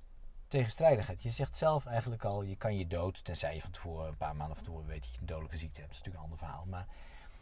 tegenstrijdigheid. 0.47 1.23
Je 1.23 1.29
zegt 1.29 1.57
zelf 1.57 1.85
eigenlijk 1.85 2.23
al, 2.23 2.41
je 2.41 2.55
kan 2.55 2.77
je 2.77 2.87
dood, 2.87 3.23
tenzij 3.23 3.55
je 3.55 3.61
van 3.61 3.71
tevoren 3.71 4.07
een 4.07 4.17
paar 4.17 4.35
maanden 4.35 4.55
van 4.55 4.65
tevoren 4.65 4.87
weet 4.87 5.01
dat 5.01 5.13
je 5.13 5.19
een 5.19 5.25
dodelijke 5.25 5.57
ziekte 5.57 5.79
hebt. 5.79 5.93
Dat 5.93 5.99
is 5.99 6.05
natuurlijk 6.05 6.25
een 6.25 6.31
ander 6.31 6.47
verhaal. 6.47 6.65
Maar 6.65 6.87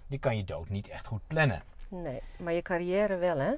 je 0.08 0.18
kan 0.18 0.38
je 0.38 0.44
dood 0.44 0.70
niet 0.70 0.88
echt 0.88 1.08
goed 1.08 1.28
plannen. 1.28 1.64
Nee, 2.02 2.22
maar 2.38 2.54
je 2.54 2.62
carrière 2.62 3.18
wel, 3.18 3.38
hè? 3.38 3.54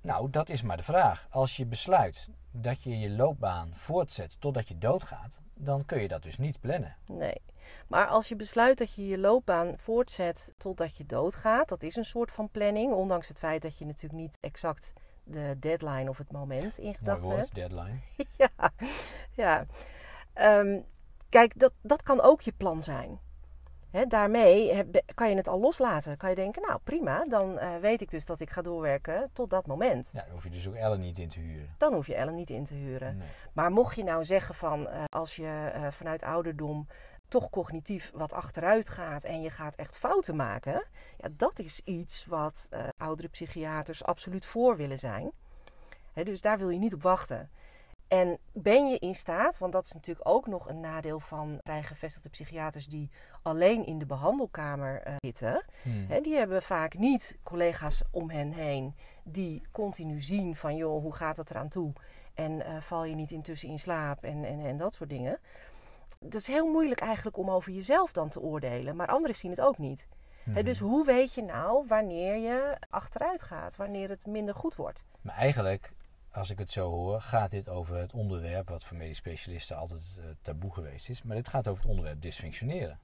Nou, 0.00 0.30
dat 0.30 0.48
is 0.48 0.62
maar 0.62 0.76
de 0.76 0.82
vraag. 0.82 1.26
Als 1.30 1.56
je 1.56 1.66
besluit 1.66 2.28
dat 2.50 2.82
je 2.82 2.98
je 2.98 3.10
loopbaan 3.10 3.72
voortzet 3.74 4.36
totdat 4.40 4.68
je 4.68 4.78
doodgaat, 4.78 5.38
dan 5.54 5.84
kun 5.84 6.00
je 6.00 6.08
dat 6.08 6.22
dus 6.22 6.38
niet 6.38 6.60
plannen. 6.60 6.96
Nee. 7.06 7.40
Maar 7.86 8.06
als 8.06 8.28
je 8.28 8.36
besluit 8.36 8.78
dat 8.78 8.94
je 8.94 9.06
je 9.06 9.18
loopbaan 9.18 9.78
voortzet 9.78 10.54
totdat 10.56 10.96
je 10.96 11.06
doodgaat, 11.06 11.68
dat 11.68 11.82
is 11.82 11.96
een 11.96 12.04
soort 12.04 12.32
van 12.32 12.50
planning, 12.50 12.92
ondanks 12.92 13.28
het 13.28 13.38
feit 13.38 13.62
dat 13.62 13.78
je 13.78 13.84
natuurlijk 13.84 14.20
niet 14.20 14.38
exact 14.40 14.92
de 15.24 15.56
deadline 15.58 16.10
of 16.10 16.18
het 16.18 16.32
moment 16.32 16.78
in 16.78 16.94
gedachten 16.94 17.36
hebt. 17.36 17.54
deadline. 17.60 17.98
ja, 18.36 18.72
ja. 19.34 19.66
Um, 20.58 20.84
kijk, 21.28 21.58
dat, 21.58 21.72
dat 21.80 22.02
kan 22.02 22.20
ook 22.20 22.40
je 22.40 22.52
plan 22.52 22.82
zijn. 22.82 23.18
He, 23.90 24.06
daarmee 24.06 24.74
heb, 24.74 25.02
kan 25.14 25.30
je 25.30 25.36
het 25.36 25.48
al 25.48 25.60
loslaten. 25.60 26.16
Kan 26.16 26.30
je 26.30 26.34
denken, 26.34 26.62
nou 26.62 26.80
prima, 26.84 27.24
dan 27.28 27.58
uh, 27.58 27.76
weet 27.76 28.00
ik 28.00 28.10
dus 28.10 28.26
dat 28.26 28.40
ik 28.40 28.50
ga 28.50 28.62
doorwerken 28.62 29.30
tot 29.32 29.50
dat 29.50 29.66
moment. 29.66 30.10
Ja, 30.12 30.22
dan 30.22 30.32
hoef 30.32 30.44
je 30.44 30.50
dus 30.50 30.68
ook 30.68 30.74
Ellen 30.74 31.00
niet 31.00 31.18
in 31.18 31.28
te 31.28 31.40
huren. 31.40 31.74
Dan 31.78 31.94
hoef 31.94 32.06
je 32.06 32.14
Ellen 32.14 32.34
niet 32.34 32.50
in 32.50 32.64
te 32.64 32.74
huren. 32.74 33.18
Nee. 33.18 33.28
Maar 33.52 33.70
mocht 33.70 33.96
je 33.96 34.04
nou 34.04 34.24
zeggen 34.24 34.54
van, 34.54 34.80
uh, 34.80 35.04
als 35.08 35.36
je 35.36 35.72
uh, 35.74 35.86
vanuit 35.90 36.22
ouderdom 36.22 36.86
toch 37.28 37.50
cognitief 37.50 38.10
wat 38.14 38.32
achteruit 38.32 38.88
gaat 38.88 39.24
en 39.24 39.40
je 39.40 39.50
gaat 39.50 39.74
echt 39.74 39.96
fouten 39.96 40.36
maken, 40.36 40.84
ja, 41.16 41.28
dat 41.36 41.58
is 41.58 41.80
iets 41.84 42.26
wat 42.26 42.68
oudere 42.96 43.28
psychiaters 43.28 44.04
absoluut 44.04 44.46
voor 44.46 44.76
willen 44.76 44.98
zijn. 44.98 45.30
He, 46.12 46.22
dus 46.24 46.40
daar 46.40 46.58
wil 46.58 46.70
je 46.70 46.78
niet 46.78 46.94
op 46.94 47.02
wachten. 47.02 47.50
En 48.08 48.38
ben 48.52 48.88
je 48.88 48.98
in 48.98 49.14
staat, 49.14 49.58
want 49.58 49.72
dat 49.72 49.84
is 49.84 49.92
natuurlijk 49.92 50.28
ook 50.28 50.46
nog 50.46 50.68
een 50.68 50.80
nadeel 50.80 51.20
van 51.20 51.58
vrijgevestigde 51.62 52.28
psychiaters 52.28 52.86
die 52.86 53.10
alleen 53.42 53.86
in 53.86 53.98
de 53.98 54.06
behandelkamer 54.06 55.06
uh, 55.06 55.14
zitten. 55.18 55.64
Hmm. 55.82 56.06
He, 56.08 56.20
die 56.20 56.34
hebben 56.34 56.62
vaak 56.62 56.98
niet 56.98 57.38
collega's 57.42 58.02
om 58.10 58.30
hen 58.30 58.52
heen 58.52 58.94
die 59.22 59.62
continu 59.72 60.20
zien 60.20 60.56
van 60.56 60.76
joh, 60.76 61.02
hoe 61.02 61.14
gaat 61.14 61.36
het 61.36 61.50
eraan 61.50 61.68
toe? 61.68 61.92
En 62.34 62.52
uh, 62.52 62.80
val 62.80 63.04
je 63.04 63.14
niet 63.14 63.30
intussen 63.30 63.68
in 63.68 63.78
slaap 63.78 64.22
en, 64.22 64.44
en, 64.44 64.60
en 64.60 64.76
dat 64.76 64.94
soort 64.94 65.10
dingen. 65.10 65.38
Dat 66.18 66.40
is 66.40 66.46
heel 66.46 66.66
moeilijk 66.66 67.00
eigenlijk 67.00 67.36
om 67.36 67.50
over 67.50 67.72
jezelf 67.72 68.12
dan 68.12 68.28
te 68.28 68.40
oordelen, 68.40 68.96
maar 68.96 69.06
anderen 69.06 69.36
zien 69.36 69.50
het 69.50 69.60
ook 69.60 69.78
niet. 69.78 70.06
Hmm. 70.44 70.54
He, 70.54 70.62
dus 70.62 70.78
hoe 70.78 71.04
weet 71.04 71.34
je 71.34 71.42
nou 71.42 71.84
wanneer 71.86 72.36
je 72.36 72.76
achteruit 72.90 73.42
gaat, 73.42 73.76
wanneer 73.76 74.08
het 74.08 74.26
minder 74.26 74.54
goed 74.54 74.76
wordt? 74.76 75.04
Maar 75.20 75.36
eigenlijk 75.36 75.92
als 76.38 76.50
ik 76.50 76.58
het 76.58 76.72
zo 76.72 76.90
hoor, 76.90 77.20
gaat 77.20 77.50
dit 77.50 77.68
over 77.68 77.96
het 77.96 78.12
onderwerp 78.12 78.68
wat 78.68 78.84
voor 78.84 78.96
medisch 78.96 79.16
specialisten 79.16 79.76
altijd 79.76 80.02
uh, 80.18 80.24
taboe 80.42 80.72
geweest 80.72 81.08
is. 81.08 81.22
Maar 81.22 81.36
dit 81.36 81.48
gaat 81.48 81.68
over 81.68 81.82
het 81.82 81.90
onderwerp 81.90 82.22
dysfunctioneren. 82.22 82.98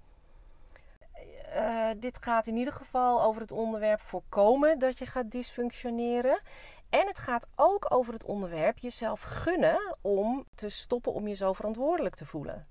Uh, 1.55 1.88
dit 1.97 2.23
gaat 2.23 2.47
in 2.47 2.57
ieder 2.57 2.73
geval 2.73 3.23
over 3.23 3.41
het 3.41 3.53
onderwerp 3.53 4.00
voorkomen 4.00 4.79
dat 4.79 4.99
je 4.99 5.07
gaat 5.07 5.31
dysfunctioneren. 5.31 6.41
En 6.88 7.07
het 7.07 7.19
gaat 7.19 7.47
ook 7.55 7.87
over 7.88 8.12
het 8.12 8.25
onderwerp 8.25 8.79
jezelf 8.79 9.23
gunnen 9.23 9.97
om 10.00 10.45
te 10.55 10.69
stoppen 10.69 11.12
om 11.12 11.29
je 11.29 11.35
zo 11.35 11.53
verantwoordelijk 11.53 12.14
te 12.14 12.26
voelen. 12.26 12.67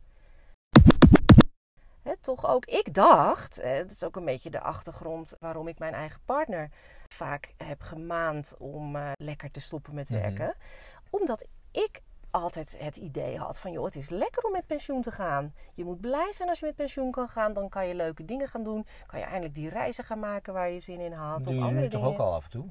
Toch 2.22 2.48
ook, 2.48 2.65
ik 2.65 2.93
dacht, 2.93 3.55
dat 3.63 3.91
is 3.91 4.03
ook 4.03 4.15
een 4.15 4.25
beetje 4.25 4.50
de 4.50 4.60
achtergrond 4.60 5.36
waarom 5.39 5.67
ik 5.67 5.79
mijn 5.79 5.93
eigen 5.93 6.22
partner 6.25 6.70
vaak 7.13 7.53
heb 7.58 7.82
gemaand 7.82 8.55
om 8.58 8.96
uh, 8.96 9.12
lekker 9.15 9.51
te 9.51 9.62
stoppen 9.62 9.93
met 9.93 10.10
werken. 10.10 10.46
Mm 10.46 10.53
-hmm. 10.53 11.20
Omdat 11.20 11.46
ik 11.72 12.01
altijd 12.32 12.75
het 12.79 12.96
idee 12.96 13.38
had 13.38 13.60
van, 13.60 13.72
joh, 13.72 13.86
het 13.86 13.96
is 13.96 14.10
lekker 14.10 14.43
om 14.43 14.51
met 14.51 14.67
pensioen 14.67 15.01
te 15.01 15.12
gaan. 15.12 15.53
Je 15.74 15.84
moet 15.84 16.01
blij 16.01 16.34
zijn 16.34 16.50
als 16.50 16.60
je 16.60 16.65
met 16.65 16.75
pensioen 16.75 17.12
kan 17.12 17.29
gaan. 17.29 17.53
Dan 17.53 17.70
kan 17.70 17.88
je 17.88 17.96
leuke 17.96 18.25
dingen 18.25 18.48
gaan 18.48 18.63
doen. 18.63 18.86
Kan 19.05 19.20
je 19.20 19.25
eindelijk 19.25 19.55
die 19.55 19.70
reizen 19.70 20.03
gaan 20.03 20.20
maken 20.20 20.53
waar 20.53 20.70
je 20.70 20.79
zin 20.79 21.00
in 21.00 21.12
had. 21.12 21.43
Doe 21.43 21.53
of 21.53 21.60
je 21.60 21.65
andere 21.65 21.82
nu 21.82 21.89
toch 21.89 22.03
ook 22.03 22.17
al 22.17 22.34
af 22.34 22.43
en 22.43 22.50
toe? 22.50 22.65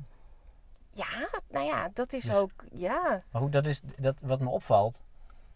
Ja, 0.93 1.29
nou 1.49 1.67
ja, 1.67 1.91
dat 1.93 2.13
is 2.13 2.25
Dus- 2.25 2.35
ook, 2.35 2.65
ja. 2.71 3.23
Maar 3.31 3.43
goed, 3.43 3.53
dat 3.53 3.67
is, 3.67 3.81
dat, 3.99 4.21
wat 4.21 4.41
me 4.41 4.49
opvalt, 4.49 5.03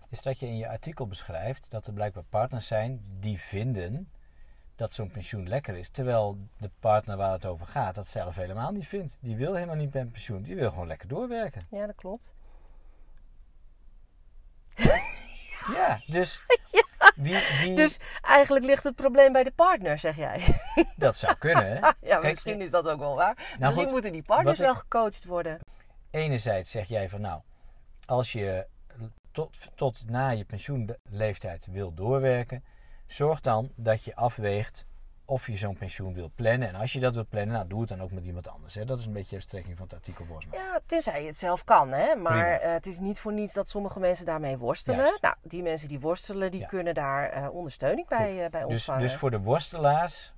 is 0.09 0.23
dat 0.23 0.38
je 0.38 0.47
in 0.47 0.57
je 0.57 0.69
artikel 0.69 1.07
beschrijft 1.07 1.71
dat 1.71 1.87
er 1.87 1.93
blijkbaar 1.93 2.25
partners 2.28 2.66
zijn 2.66 3.05
die 3.21 3.40
vinden 3.40 4.11
dat 4.76 4.92
zo'n 4.92 5.11
pensioen 5.11 5.49
lekker 5.49 5.76
is. 5.76 5.88
Terwijl 5.88 6.38
de 6.59 6.71
partner 6.80 7.16
waar 7.16 7.33
het 7.33 7.47
over 7.47 7.66
gaat 7.66 7.95
dat 7.95 8.06
zelf 8.06 8.35
helemaal 8.37 8.71
niet 8.73 8.87
vindt. 8.88 9.16
Die 9.21 9.37
wil 9.37 9.54
helemaal 9.54 9.76
niet 9.76 9.95
met 9.95 10.12
pensioen. 10.12 10.42
Die 10.42 10.54
wil 10.56 10.71
gewoon 10.71 10.87
lekker 10.87 11.09
doorwerken. 11.09 11.66
Ja, 11.71 11.87
dat 11.87 11.95
klopt. 11.97 12.33
Ja, 15.75 16.00
dus 16.06 16.40
wie, 17.16 17.38
wie 17.61 17.75
Dus 17.76 17.99
eigenlijk 18.23 18.64
ligt 18.64 18.85
het 18.85 18.95
probleem 18.95 19.33
bij 19.33 19.45
de 19.45 19.50
partner, 19.50 19.99
zeg 19.99 20.16
jij. 20.16 20.61
dat 20.97 21.16
zou 21.16 21.35
kunnen. 21.35 21.66
hè? 21.66 21.75
ja, 21.78 21.95
Kijk, 22.00 22.23
misschien 22.23 22.61
is 22.61 22.71
dat 22.71 22.88
ook 22.88 22.99
wel 22.99 23.14
waar. 23.16 23.35
Nou 23.35 23.47
Misschien 23.59 23.75
goed, 23.85 23.90
moeten 23.92 24.12
die 24.12 24.23
partners 24.23 24.59
ik- 24.59 24.64
wel 24.64 24.75
gecoacht 24.75 25.25
worden. 25.25 25.59
enerzijds 26.11 26.71
zeg 26.71 26.88
jij 26.88 27.09
van 27.09 27.21
nou, 27.21 27.40
als 28.04 28.33
je 28.33 28.66
tot, 29.33 29.56
tot 29.75 30.09
na 30.09 30.28
je 30.30 30.45
pensioenleeftijd 30.45 31.66
wil 31.66 31.95
doorwerken, 31.95 32.64
zorg 33.06 33.40
dan 33.40 33.70
dat 33.75 34.04
je 34.04 34.14
afweegt 34.16 34.86
of 35.25 35.46
je 35.46 35.56
zo'n 35.56 35.76
pensioen 35.76 36.14
wil 36.14 36.30
plannen. 36.34 36.68
En 36.68 36.75
als 36.75 36.92
je 36.92 37.00
dat 37.00 37.14
wilt 37.14 37.28
plannen, 37.28 37.54
nou, 37.54 37.68
doe 37.68 37.80
het 37.80 37.88
dan 37.88 38.00
ook 38.02 38.10
met 38.10 38.25
iemand 38.25 38.48
anders. 38.48 38.75
Hè? 38.75 38.84
Dat 38.84 38.98
is 38.98 39.06
een 39.06 39.12
beetje 39.12 39.36
de 39.36 39.42
strekking 39.42 39.76
van 39.76 39.84
het 39.86 39.94
artikel 39.94 40.25
volgens 40.25 40.46
mij. 40.46 40.58
Ja, 40.58 40.80
tenzij 40.86 41.20
je 41.20 41.26
het 41.26 41.38
zelf 41.38 41.64
kan, 41.64 41.92
hè. 41.92 42.14
Maar 42.14 42.50
eh, 42.60 42.72
het 42.72 42.86
is 42.86 42.98
niet 42.98 43.18
voor 43.18 43.32
niets 43.32 43.52
dat 43.52 43.68
sommige 43.68 43.98
mensen 43.98 44.26
daarmee 44.26 44.56
worstelen. 44.58 44.98
Juist. 44.98 45.22
Nou, 45.22 45.34
die 45.42 45.62
mensen 45.62 45.88
die 45.88 46.00
worstelen, 46.00 46.50
die 46.50 46.60
Ja. 46.60 46.66
kunnen 46.66 46.94
daar 46.94 47.28
eh, 47.30 47.48
ondersteuning 47.54 48.08
bij, 48.08 48.44
eh, 48.44 48.50
bij 48.50 48.60
Dus, 48.62 48.70
ontvangen. 48.70 49.00
dus 49.02 49.14
voor 49.16 49.30
de 49.30 49.40
worstelaars, 49.40 50.32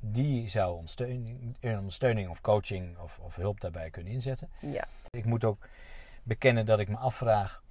die 0.00 0.48
zou 0.48 0.74
ondersteuning, 0.76 1.56
een 1.60 1.78
ondersteuning 1.78 2.28
of 2.28 2.40
coaching 2.40 2.98
of, 2.98 3.18
of 3.18 3.34
hulp 3.36 3.60
daarbij 3.60 3.90
kunnen 3.90 4.12
inzetten. 4.12 4.50
Ja, 4.60 4.84
Ik 5.10 5.24
moet 5.24 5.44
ook 5.44 5.66
bekennen 6.22 6.66
dat 6.66 6.78
ik 6.78 6.88
me 6.88 6.96
afvraag 6.96 7.62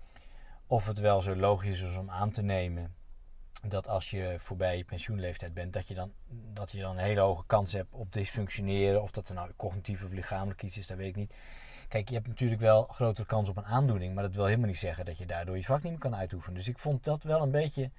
of 0.68 0.86
het 0.88 1.00
wel 1.00 1.22
zo 1.22 1.36
logisch 1.36 1.82
is 1.82 1.96
om 1.96 2.10
aan 2.10 2.32
te 2.32 2.42
nemen 2.42 2.96
dat 3.62 3.88
als 3.88 4.10
je 4.10 4.36
voorbij 4.40 4.78
je 4.78 4.84
pensioenleeftijd 4.84 5.54
bent, 5.54 5.74
dat 5.74 5.88
je 5.88 5.94
dan, 5.94 6.12
dat 6.54 6.72
je 6.72 6.80
dan 6.82 6.92
een 6.98 7.04
hele 7.04 7.20
hoge 7.20 7.44
kans 7.46 7.74
hebt 7.74 7.94
op 7.94 8.14
dysfunctioneren. 8.14 9.02
Of 9.02 9.12
dat 9.12 9.30
er 9.30 9.36
nou 9.36 9.52
cognitief 9.56 10.04
of 10.04 10.12
lichamelijk 10.12 10.64
iets 10.64 10.78
is, 10.78 10.88
dat 10.88 10.98
weet 10.98 11.08
ik 11.08 11.16
niet. 11.16 11.34
Kijk, 11.88 12.10
je 12.10 12.16
hebt 12.16 12.28
natuurlijk 12.28 12.62
wel 12.62 12.84
grotere 12.84 13.28
kans 13.28 13.50
op 13.50 13.58
een 13.58 13.66
aandoening, 13.66 14.14
maar 14.14 14.24
dat 14.24 14.36
wil 14.36 14.46
helemaal 14.46 14.68
niet 14.68 14.78
zeggen 14.78 15.06
dat 15.06 15.18
je 15.18 15.26
daardoor 15.26 15.58
je 15.58 15.64
vak 15.64 15.82
niet 15.84 15.92
meer 15.92 16.02
kan 16.02 16.16
uitoefenen. 16.16 16.58
Dus 16.58 16.68
ik 16.68 16.78
vond 16.78 17.04
dat 17.04 17.24
wel 17.24 17.42
een 17.42 17.52
beetje 17.52 17.90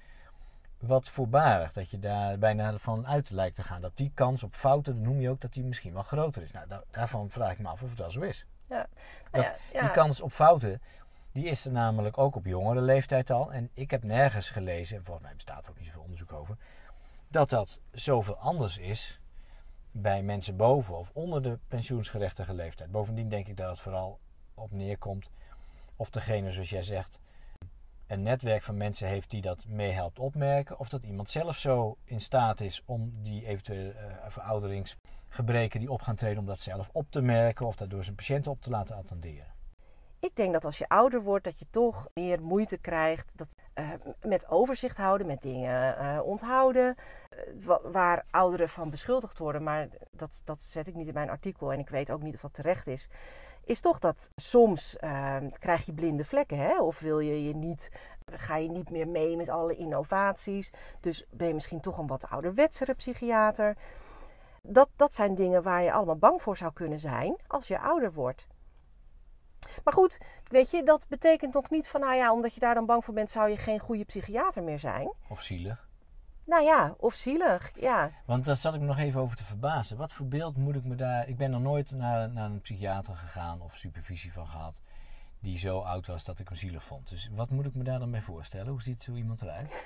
wat 0.78 1.08
voorbarig, 1.08 1.72
dat 1.72 1.90
je 1.90 1.98
daar 1.98 2.38
bijna 2.38 2.78
van 2.78 3.06
uit 3.06 3.30
lijkt 3.30 3.56
te 3.56 3.62
gaan. 3.62 3.80
Dat 3.80 3.96
die 3.96 4.10
kans 4.14 4.42
op 4.42 4.54
fouten, 4.54 4.94
dat 4.94 5.02
noem 5.02 5.20
je 5.20 5.30
ook, 5.30 5.40
dat 5.40 5.52
die 5.52 5.64
misschien 5.64 5.92
wel 5.92 6.02
groter 6.02 6.42
is. 6.42 6.50
Nou, 6.52 6.68
da- 6.68 6.82
daarvan 6.90 7.30
vraag 7.30 7.52
ik 7.52 7.58
me 7.58 7.68
af 7.68 7.82
of 7.82 7.88
het 7.90 7.98
wel 7.98 8.10
zo 8.10 8.20
is. 8.20 8.46
ja. 8.68 8.86
Ja, 9.32 9.54
ja. 9.72 9.80
Die 9.80 9.90
kans 9.90 10.20
op 10.20 10.32
fouten, 10.32 10.80
die 11.32 11.44
is 11.44 11.64
er 11.64 11.72
namelijk 11.72 12.18
ook 12.18 12.36
op 12.36 12.46
jongere 12.46 12.80
leeftijd 12.80 13.30
al. 13.30 13.52
En 13.52 13.70
ik 13.74 13.90
heb 13.90 14.04
nergens 14.04 14.50
gelezen, 14.50 14.96
en 14.96 15.04
volgens 15.04 15.26
mij 15.26 15.34
bestaat 15.34 15.64
er 15.64 15.70
ook 15.70 15.78
niet 15.78 15.86
zoveel 15.86 16.02
onderzoek 16.02 16.32
over, 16.32 16.56
dat 17.28 17.50
dat 17.50 17.80
zoveel 17.90 18.36
anders 18.36 18.78
is 18.78 19.20
bij 19.90 20.22
mensen 20.22 20.56
boven 20.56 20.98
of 20.98 21.10
onder 21.12 21.42
de 21.42 21.58
pensioensgerechtige 21.68 22.54
leeftijd. 22.54 22.90
Bovendien 22.90 23.28
denk 23.28 23.48
ik 23.48 23.56
dat 23.56 23.68
het 23.68 23.80
vooral 23.80 24.18
op 24.54 24.72
neerkomt 24.72 25.30
of 25.96 26.10
degene, 26.10 26.50
zoals 26.50 26.70
jij 26.70 26.82
zegt, 26.82 27.20
een 28.06 28.22
netwerk 28.22 28.62
van 28.62 28.76
mensen 28.76 29.08
heeft 29.08 29.30
die 29.30 29.40
dat 29.40 29.64
mee 29.66 29.90
helpt 29.90 30.18
opmerken. 30.18 30.78
Of 30.78 30.88
dat 30.88 31.02
iemand 31.02 31.30
zelf 31.30 31.56
zo 31.56 31.96
in 32.04 32.20
staat 32.20 32.60
is 32.60 32.82
om 32.84 33.12
die 33.22 33.46
eventuele 33.46 33.90
eh, 33.90 34.16
verouderingsgebreken 34.28 35.80
die 35.80 35.90
op 35.90 36.02
gaan 36.02 36.16
treden, 36.16 36.38
om 36.38 36.46
dat 36.46 36.60
zelf 36.60 36.88
op 36.92 37.10
te 37.10 37.20
merken 37.20 37.66
of 37.66 37.76
dat 37.76 37.90
door 37.90 38.04
zijn 38.04 38.16
patiënten 38.16 38.52
op 38.52 38.62
te 38.62 38.70
laten 38.70 38.96
attenderen. 38.96 39.46
Ik 40.22 40.36
denk 40.36 40.52
dat 40.52 40.64
als 40.64 40.78
je 40.78 40.88
ouder 40.88 41.22
wordt, 41.22 41.44
dat 41.44 41.58
je 41.58 41.66
toch 41.70 42.08
meer 42.14 42.42
moeite 42.42 42.76
krijgt 42.78 43.38
dat, 43.38 43.54
eh, 43.74 43.88
met 44.22 44.48
overzicht 44.48 44.96
houden, 44.96 45.26
met 45.26 45.42
dingen 45.42 45.96
eh, 45.98 46.20
onthouden, 46.24 46.94
eh, 47.30 47.38
wa- 47.64 47.80
waar 47.90 48.24
ouderen 48.30 48.68
van 48.68 48.90
beschuldigd 48.90 49.38
worden. 49.38 49.62
Maar 49.62 49.88
dat, 50.10 50.42
dat 50.44 50.62
zet 50.62 50.86
ik 50.86 50.94
niet 50.94 51.08
in 51.08 51.14
mijn 51.14 51.30
artikel 51.30 51.72
en 51.72 51.78
ik 51.78 51.88
weet 51.88 52.10
ook 52.12 52.22
niet 52.22 52.34
of 52.34 52.40
dat 52.40 52.54
terecht 52.54 52.86
is. 52.86 53.08
Is 53.64 53.80
toch 53.80 53.98
dat 53.98 54.30
soms 54.36 54.96
eh, 54.96 55.36
krijg 55.58 55.86
je 55.86 55.92
blinde 55.92 56.24
vlekken, 56.24 56.58
hè? 56.58 56.80
Of 56.80 56.98
wil 56.98 57.18
je 57.20 57.44
je 57.44 57.54
niet, 57.54 57.90
ga 58.32 58.56
je 58.56 58.68
niet 58.70 58.90
meer 58.90 59.08
mee 59.08 59.36
met 59.36 59.48
alle 59.48 59.76
innovaties. 59.76 60.72
Dus 61.00 61.26
ben 61.30 61.46
je 61.48 61.54
misschien 61.54 61.80
toch 61.80 61.98
een 61.98 62.06
wat 62.06 62.30
ouderwetsere 62.30 62.94
psychiater. 62.94 63.76
Dat, 64.62 64.88
dat 64.96 65.14
zijn 65.14 65.34
dingen 65.34 65.62
waar 65.62 65.82
je 65.82 65.92
allemaal 65.92 66.16
bang 66.16 66.42
voor 66.42 66.56
zou 66.56 66.72
kunnen 66.72 66.98
zijn 66.98 67.36
als 67.46 67.68
je 67.68 67.80
ouder 67.80 68.12
wordt. 68.12 68.46
Maar 69.84 69.94
goed, 69.94 70.18
weet 70.44 70.70
je, 70.70 70.82
dat 70.82 71.06
betekent 71.08 71.54
nog 71.54 71.70
niet 71.70 71.88
van, 71.88 72.00
nou 72.00 72.14
ja, 72.14 72.32
omdat 72.32 72.54
je 72.54 72.60
daar 72.60 72.74
dan 72.74 72.86
bang 72.86 73.04
voor 73.04 73.14
bent, 73.14 73.30
zou 73.30 73.50
je 73.50 73.56
geen 73.56 73.78
goede 73.78 74.04
psychiater 74.04 74.62
meer 74.62 74.78
zijn. 74.78 75.12
Of 75.28 75.40
zielig. 75.40 75.88
Nou 76.44 76.64
ja, 76.64 76.94
of 76.98 77.14
zielig, 77.14 77.70
ja. 77.74 78.10
Want 78.26 78.44
daar 78.44 78.56
zat 78.56 78.74
ik 78.74 78.80
me 78.80 78.86
nog 78.86 78.98
even 78.98 79.20
over 79.20 79.36
te 79.36 79.44
verbazen. 79.44 79.96
Wat 79.96 80.12
voor 80.12 80.26
beeld 80.26 80.56
moet 80.56 80.74
ik 80.74 80.84
me 80.84 80.94
daar. 80.94 81.28
Ik 81.28 81.36
ben 81.36 81.50
nog 81.50 81.60
nooit 81.60 81.90
naar, 81.90 82.30
naar 82.30 82.50
een 82.50 82.60
psychiater 82.60 83.16
gegaan 83.16 83.60
of 83.62 83.76
supervisie 83.76 84.32
van 84.32 84.46
gehad. 84.46 84.80
die 85.40 85.58
zo 85.58 85.80
oud 85.80 86.06
was 86.06 86.24
dat 86.24 86.38
ik 86.38 86.48
hem 86.48 86.56
zielig 86.56 86.84
vond. 86.84 87.08
Dus 87.08 87.30
wat 87.34 87.50
moet 87.50 87.66
ik 87.66 87.74
me 87.74 87.84
daar 87.84 87.98
dan 87.98 88.10
bij 88.10 88.20
voorstellen? 88.20 88.68
Hoe 88.68 88.82
ziet 88.82 89.02
zo 89.02 89.12
iemand 89.14 89.42
eruit? 89.42 89.74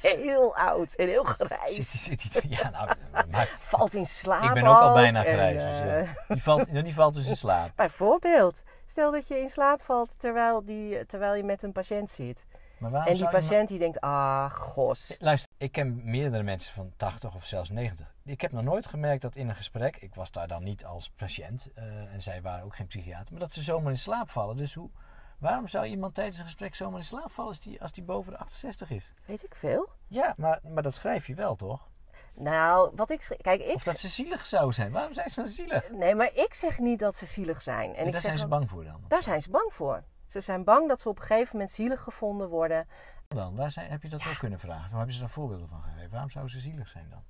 Heel 0.00 0.56
oud 0.56 0.94
en 0.94 1.08
heel 1.08 1.24
grijs. 1.24 1.74
Zit, 1.74 1.86
zit, 1.86 2.20
zit, 2.20 2.42
ja, 2.48 2.70
nou, 2.70 2.90
maar 3.30 3.56
Valt 3.60 3.94
in 3.94 4.06
slaap 4.06 4.42
ik 4.42 4.52
ben 4.52 4.66
ook 4.66 4.80
al 4.80 4.92
bijna 4.92 5.24
en, 5.24 5.32
grijs. 5.32 5.62
dus, 5.62 5.80
eh, 5.80 6.00
eh, 6.00 6.08
die, 6.28 6.42
valt, 6.42 6.72
die 6.84 6.94
valt 6.94 7.14
dus 7.14 7.28
in 7.28 7.36
slaap. 7.36 7.70
Bijvoorbeeld, 7.76 8.62
stel 8.96 9.10
dat 9.10 9.28
je 9.28 9.40
in 9.40 9.48
slaap 9.48 9.82
valt 9.82 10.18
terwijl, 10.18 10.64
die, 10.64 11.06
terwijl 11.06 11.34
je 11.34 11.42
met 11.42 11.62
een 11.62 11.72
patiënt 11.72 12.10
zit. 12.10 12.46
Maar 12.78 12.90
waarom 12.90 13.12
En 13.12 13.18
die 13.18 13.28
patiënt 13.28 13.68
die 13.68 13.78
denkt, 13.78 14.00
ah, 14.00 14.50
gos. 14.50 15.16
Luister, 15.18 15.50
ik 15.56 15.72
ken 15.72 16.10
meerdere 16.10 16.42
mensen 16.42 16.74
van 16.74 16.92
80 16.96 17.34
of 17.34 17.46
zelfs 17.46 17.70
90. 17.70 18.14
Ik 18.24 18.40
heb 18.40 18.52
nog 18.52 18.62
nooit 18.62 18.86
gemerkt 18.86 19.22
dat 19.22 19.36
in 19.36 19.48
een 19.48 19.54
gesprek, 19.54 19.96
ik 19.96 20.14
was 20.14 20.30
daar 20.30 20.48
dan 20.48 20.62
niet 20.62 20.84
als 20.84 21.10
patiënt 21.10 21.68
eh, 21.74 21.84
en 22.12 22.22
zij 22.22 22.42
waren 22.42 22.64
ook 22.64 22.76
geen 22.76 22.86
psychiater, 22.86 23.32
maar 23.32 23.40
dat 23.40 23.52
ze 23.52 23.62
zomaar 23.62 23.90
in 23.90 23.98
slaap 23.98 24.30
vallen. 24.30 24.56
Dus 24.56 24.74
hoe, 24.74 24.90
waarom 25.38 25.68
zou 25.68 25.86
iemand 25.86 26.14
tijdens 26.14 26.38
een 26.38 26.44
gesprek 26.44 26.74
zomaar 26.74 26.98
in 26.98 27.04
slaap 27.04 27.30
vallen 27.30 27.50
als 27.50 27.60
die, 27.60 27.82
als 27.82 27.92
die 27.92 28.04
boven 28.04 28.32
de 28.32 28.38
68 28.38 28.90
is? 28.90 29.12
Weet 29.24 29.44
ik 29.44 29.54
veel? 29.54 29.88
Ja, 30.06 30.34
maar, 30.36 30.60
maar 30.62 30.82
dat 30.82 30.94
schrijf 30.94 31.26
je 31.26 31.34
wel 31.34 31.56
toch? 31.56 31.88
Nou, 32.34 32.90
wat 32.94 33.10
ik... 33.10 33.36
Kijk, 33.40 33.60
ik... 33.60 33.74
Of 33.74 33.82
dat 33.82 33.98
ze 33.98 34.08
zielig 34.08 34.46
zou 34.46 34.72
zijn. 34.72 34.92
Waarom 34.92 35.14
zijn 35.14 35.28
ze 35.28 35.34
dan 35.40 35.46
zielig? 35.50 35.90
Nee, 35.90 36.14
maar 36.14 36.30
ik 36.34 36.54
zeg 36.54 36.78
niet 36.78 36.98
dat 36.98 37.16
ze 37.16 37.26
zielig 37.26 37.62
zijn. 37.62 37.90
En 37.90 37.96
En 37.96 38.06
ik 38.06 38.12
daar 38.12 38.20
zeg 38.20 38.22
zijn 38.22 38.38
ze 38.38 38.46
bang 38.46 38.70
voor 38.70 38.84
dan. 38.84 39.00
Daar 39.08 39.22
zijn 39.22 39.42
ze 39.42 39.50
bang 39.50 39.72
voor. 39.72 40.02
Ze 40.26 40.40
zijn 40.40 40.64
bang 40.64 40.88
dat 40.88 41.00
ze 41.00 41.08
op 41.08 41.18
een 41.18 41.24
gegeven 41.24 41.48
moment 41.52 41.70
zielig 41.70 42.02
gevonden 42.02 42.48
worden. 42.48 42.88
dan? 43.28 43.56
Waar 43.56 43.70
zijn, 43.70 43.90
heb 43.90 44.02
je 44.02 44.08
dat 44.08 44.26
ook 44.26 44.38
kunnen 44.38 44.58
vragen? 44.58 44.88
Waar 44.88 44.96
hebben 44.96 45.14
ze 45.14 45.20
daar 45.20 45.30
voorbeelden 45.30 45.68
van 45.68 45.82
gegeven? 45.82 46.10
Waarom 46.10 46.30
zouden 46.30 46.54
ze 46.54 46.60
zielig 46.60 46.88
zijn 46.88 47.06
dan? 47.10 47.22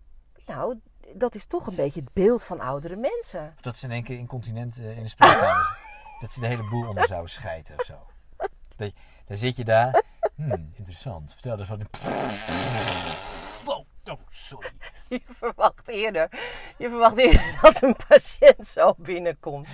Nou, 0.46 0.80
dat 1.14 1.34
is 1.34 1.46
toch 1.46 1.66
een 1.66 1.74
beetje 1.74 2.00
het 2.00 2.12
beeld 2.12 2.44
van 2.44 2.60
oudere 2.60 2.96
mensen. 2.96 3.52
Of 3.56 3.60
dat 3.62 3.76
ze 3.76 3.86
in 3.86 3.92
één 3.92 4.04
keer 4.04 4.18
incontinent 4.18 4.78
eh, 4.78 4.96
in 4.96 5.02
de 5.02 5.08
spreekkamer. 5.08 5.78
Dat 6.20 6.32
ze 6.32 6.40
de 6.40 6.46
hele 6.46 6.68
boel 6.68 6.88
onder 6.88 7.06
zouden 7.06 7.30
schijten 7.30 7.78
of 7.78 7.84
zo. 7.84 8.06
Dat, 8.76 8.92
dan 9.26 9.36
zit 9.36 9.56
je 9.56 9.64
daar. 9.64 10.02
Hmm, 10.34 10.70
interessant. 10.72 11.32
Vertel 11.32 11.58
eens 11.58 11.68
wat. 11.68 11.80
Je 15.08 15.20
verwacht 15.38 15.88
eerder, 15.88 16.28
je 16.76 16.88
verwacht 16.88 17.16
eerder 17.16 17.58
dat 17.62 17.82
een 17.82 17.96
patiënt 18.08 18.66
zo 18.66 18.94
binnenkomt. 18.98 19.68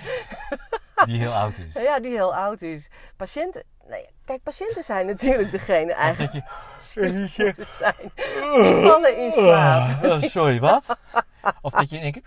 Die 1.05 1.19
heel 1.19 1.31
oud 1.31 1.57
is. 1.57 1.73
Ja, 1.73 1.99
die 1.99 2.11
heel 2.11 2.35
oud 2.35 2.61
is. 2.61 2.89
Patiënten, 3.17 3.63
nee, 3.87 4.09
kijk, 4.25 4.43
patiënten 4.43 4.83
zijn 4.83 5.05
natuurlijk 5.05 5.51
degene 5.51 5.93
eigenlijk 5.93 6.33
dat 6.33 6.43
je. 7.33 7.53
te 7.53 7.65
zijn. 7.77 8.11
Die 8.63 8.85
vallen 8.85 9.17
in 9.17 9.31
slaap. 9.31 10.03
Oh, 10.03 10.21
sorry, 10.21 10.59
wat? 10.59 10.97
Of 11.61 11.71
dat 11.71 11.89
je 11.89 11.95
in 11.95 12.01
één 12.01 12.11
keer. 12.11 12.23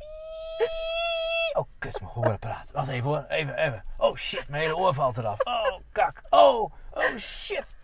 Oh, 1.52 1.64
kut, 1.78 2.00
mijn 2.00 2.12
gehoorapparaat. 2.12 2.70
Wacht 2.70 2.88
even 2.88 3.08
hoor. 3.08 3.24
Even, 3.28 3.54
even. 3.56 3.84
Oh 3.96 4.16
shit, 4.16 4.48
mijn 4.48 4.62
hele 4.62 4.76
oor 4.76 4.94
valt 4.94 5.16
eraf. 5.18 5.40
Oh, 5.44 5.80
kak. 5.92 6.22
Oh, 6.30 6.72
oh 6.90 7.16
shit. 7.18 7.76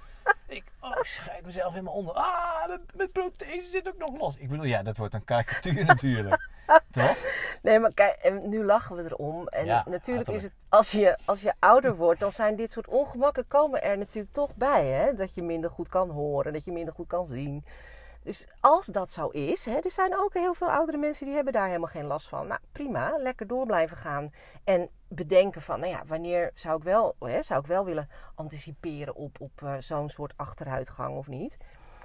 Ik 0.52 0.64
oh, 0.80 1.02
scheid 1.02 1.44
mezelf 1.44 1.72
helemaal 1.72 1.94
onder. 1.94 2.14
Ah, 2.14 2.66
mijn, 2.66 2.80
mijn 2.94 3.10
prothese 3.10 3.70
zit 3.70 3.88
ook 3.88 3.98
nog 3.98 4.20
los. 4.20 4.36
Ik 4.36 4.48
bedoel, 4.48 4.64
ja, 4.64 4.82
dat 4.82 4.96
wordt 4.96 5.14
een 5.14 5.24
karikatuur 5.24 5.84
natuurlijk. 5.94 6.48
Toch? 6.90 7.16
Nee, 7.62 7.78
maar 7.78 7.92
kijk, 7.94 8.14
en 8.14 8.48
nu 8.48 8.64
lachen 8.64 8.96
we 8.96 9.02
erom. 9.02 9.48
En 9.48 9.64
Ja, 9.64 9.84
natuurlijk 9.88 10.28
is 10.28 10.42
het, 10.42 10.52
als 10.68 10.90
je, 10.90 11.18
als 11.24 11.40
je 11.40 11.52
ouder 11.58 11.96
wordt, 11.96 12.20
dan 12.20 12.32
zijn 12.32 12.56
dit 12.56 12.70
soort 12.70 12.88
ongemakken 12.88 13.48
komen 13.48 13.82
er 13.82 13.98
natuurlijk 13.98 14.34
toch 14.34 14.54
bij. 14.54 14.86
Hè? 14.86 15.14
Dat 15.14 15.34
je 15.34 15.42
minder 15.42 15.70
goed 15.70 15.88
kan 15.88 16.10
horen, 16.10 16.52
dat 16.52 16.64
je 16.64 16.72
minder 16.72 16.94
goed 16.94 17.06
kan 17.06 17.26
zien. 17.26 17.64
Dus 18.22 18.48
als 18.60 18.86
dat 18.86 19.10
zo 19.10 19.28
is, 19.28 19.64
hè, 19.64 19.76
er 19.76 19.90
zijn 19.90 20.18
ook 20.18 20.34
heel 20.34 20.54
veel 20.54 20.70
oudere 20.70 20.98
mensen 20.98 21.26
die 21.26 21.34
hebben 21.34 21.52
daar 21.52 21.66
helemaal 21.66 21.88
geen 21.88 22.06
last 22.06 22.28
van. 22.28 22.46
Nou, 22.46 22.60
prima, 22.72 23.16
lekker 23.18 23.46
door 23.46 23.66
blijven 23.66 23.96
gaan. 23.96 24.32
En 24.64 24.88
bedenken 25.14 25.62
van, 25.62 25.80
nou 25.80 25.92
ja, 25.92 26.02
wanneer 26.06 26.50
zou 26.54 26.76
ik 26.76 26.82
wel, 26.82 27.14
hè, 27.18 27.42
zou 27.42 27.60
ik 27.60 27.66
wel 27.66 27.84
willen 27.84 28.08
anticiperen 28.34 29.14
op, 29.14 29.40
op 29.40 29.62
eh, 29.62 29.74
zo'n 29.78 30.08
soort 30.08 30.32
achteruitgang 30.36 31.16
of 31.16 31.26
niet. 31.28 31.56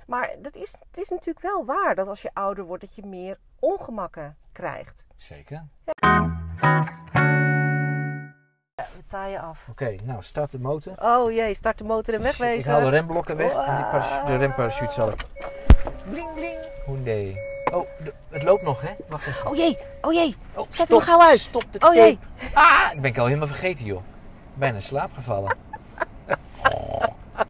Maar 0.08 0.36
dat 0.42 0.56
is, 0.56 0.76
het 0.90 0.98
is 0.98 1.10
natuurlijk 1.10 1.46
wel 1.46 1.66
waar 1.66 1.96
dat 1.96 2.08
als 2.08 2.22
je 2.22 2.30
ouder 2.34 2.64
wordt, 2.64 2.82
dat 2.82 2.96
je 2.96 3.06
meer 3.06 3.38
ongemakken 3.60 4.38
krijgt. 4.52 5.06
Zeker. 5.18 5.66
We 8.76 9.04
taaien 9.08 9.42
af. 9.42 9.68
Oké, 9.70 9.96
nou, 10.04 10.22
start 10.24 10.52
de 10.52 10.60
motor. 10.60 10.94
Oh 11.00 11.32
jee, 11.32 11.54
start 11.54 11.78
de 11.78 11.84
motor 11.84 12.14
en 12.14 12.20
Ik 12.20 12.26
wegwezen. 12.26 12.72
haal 12.72 12.82
de 12.82 12.90
remblokken 12.90 13.38
weg 13.38 13.54
en 13.54 13.76
die 13.92 14.26
de 14.26 14.36
remparachute 14.36 14.92
zal 14.94 15.10
ik... 15.10 15.26
Bling 16.10 16.34
bling. 16.34 16.58
Hoendé. 16.86 17.36
Oh, 18.00 18.08
het 18.30 18.44
loopt 18.44 18.64
nog, 18.64 18.82
hè? 18.82 18.90
Wacht 19.08 19.28
even. 19.28 19.48
Oh 19.48 19.56
jee, 19.56 19.78
oh 20.02 20.14
jee. 20.14 20.36
Oh, 20.56 20.66
Zet 20.70 20.90
hem 20.90 21.00
gauw 21.00 21.22
uit. 21.22 21.40
Stop 21.40 21.64
de 21.72 21.88
Oh 21.88 21.94
jee. 21.94 22.20
Ah, 22.54 22.90
dat 22.92 23.02
ben 23.02 23.12
ik 23.12 23.18
al 23.18 23.26
helemaal 23.26 23.48
vergeten, 23.48 23.86
joh. 23.86 24.02
Bijna 24.54 24.76
in 24.76 24.82
slaap 24.82 25.10
gevallen. 25.14 25.56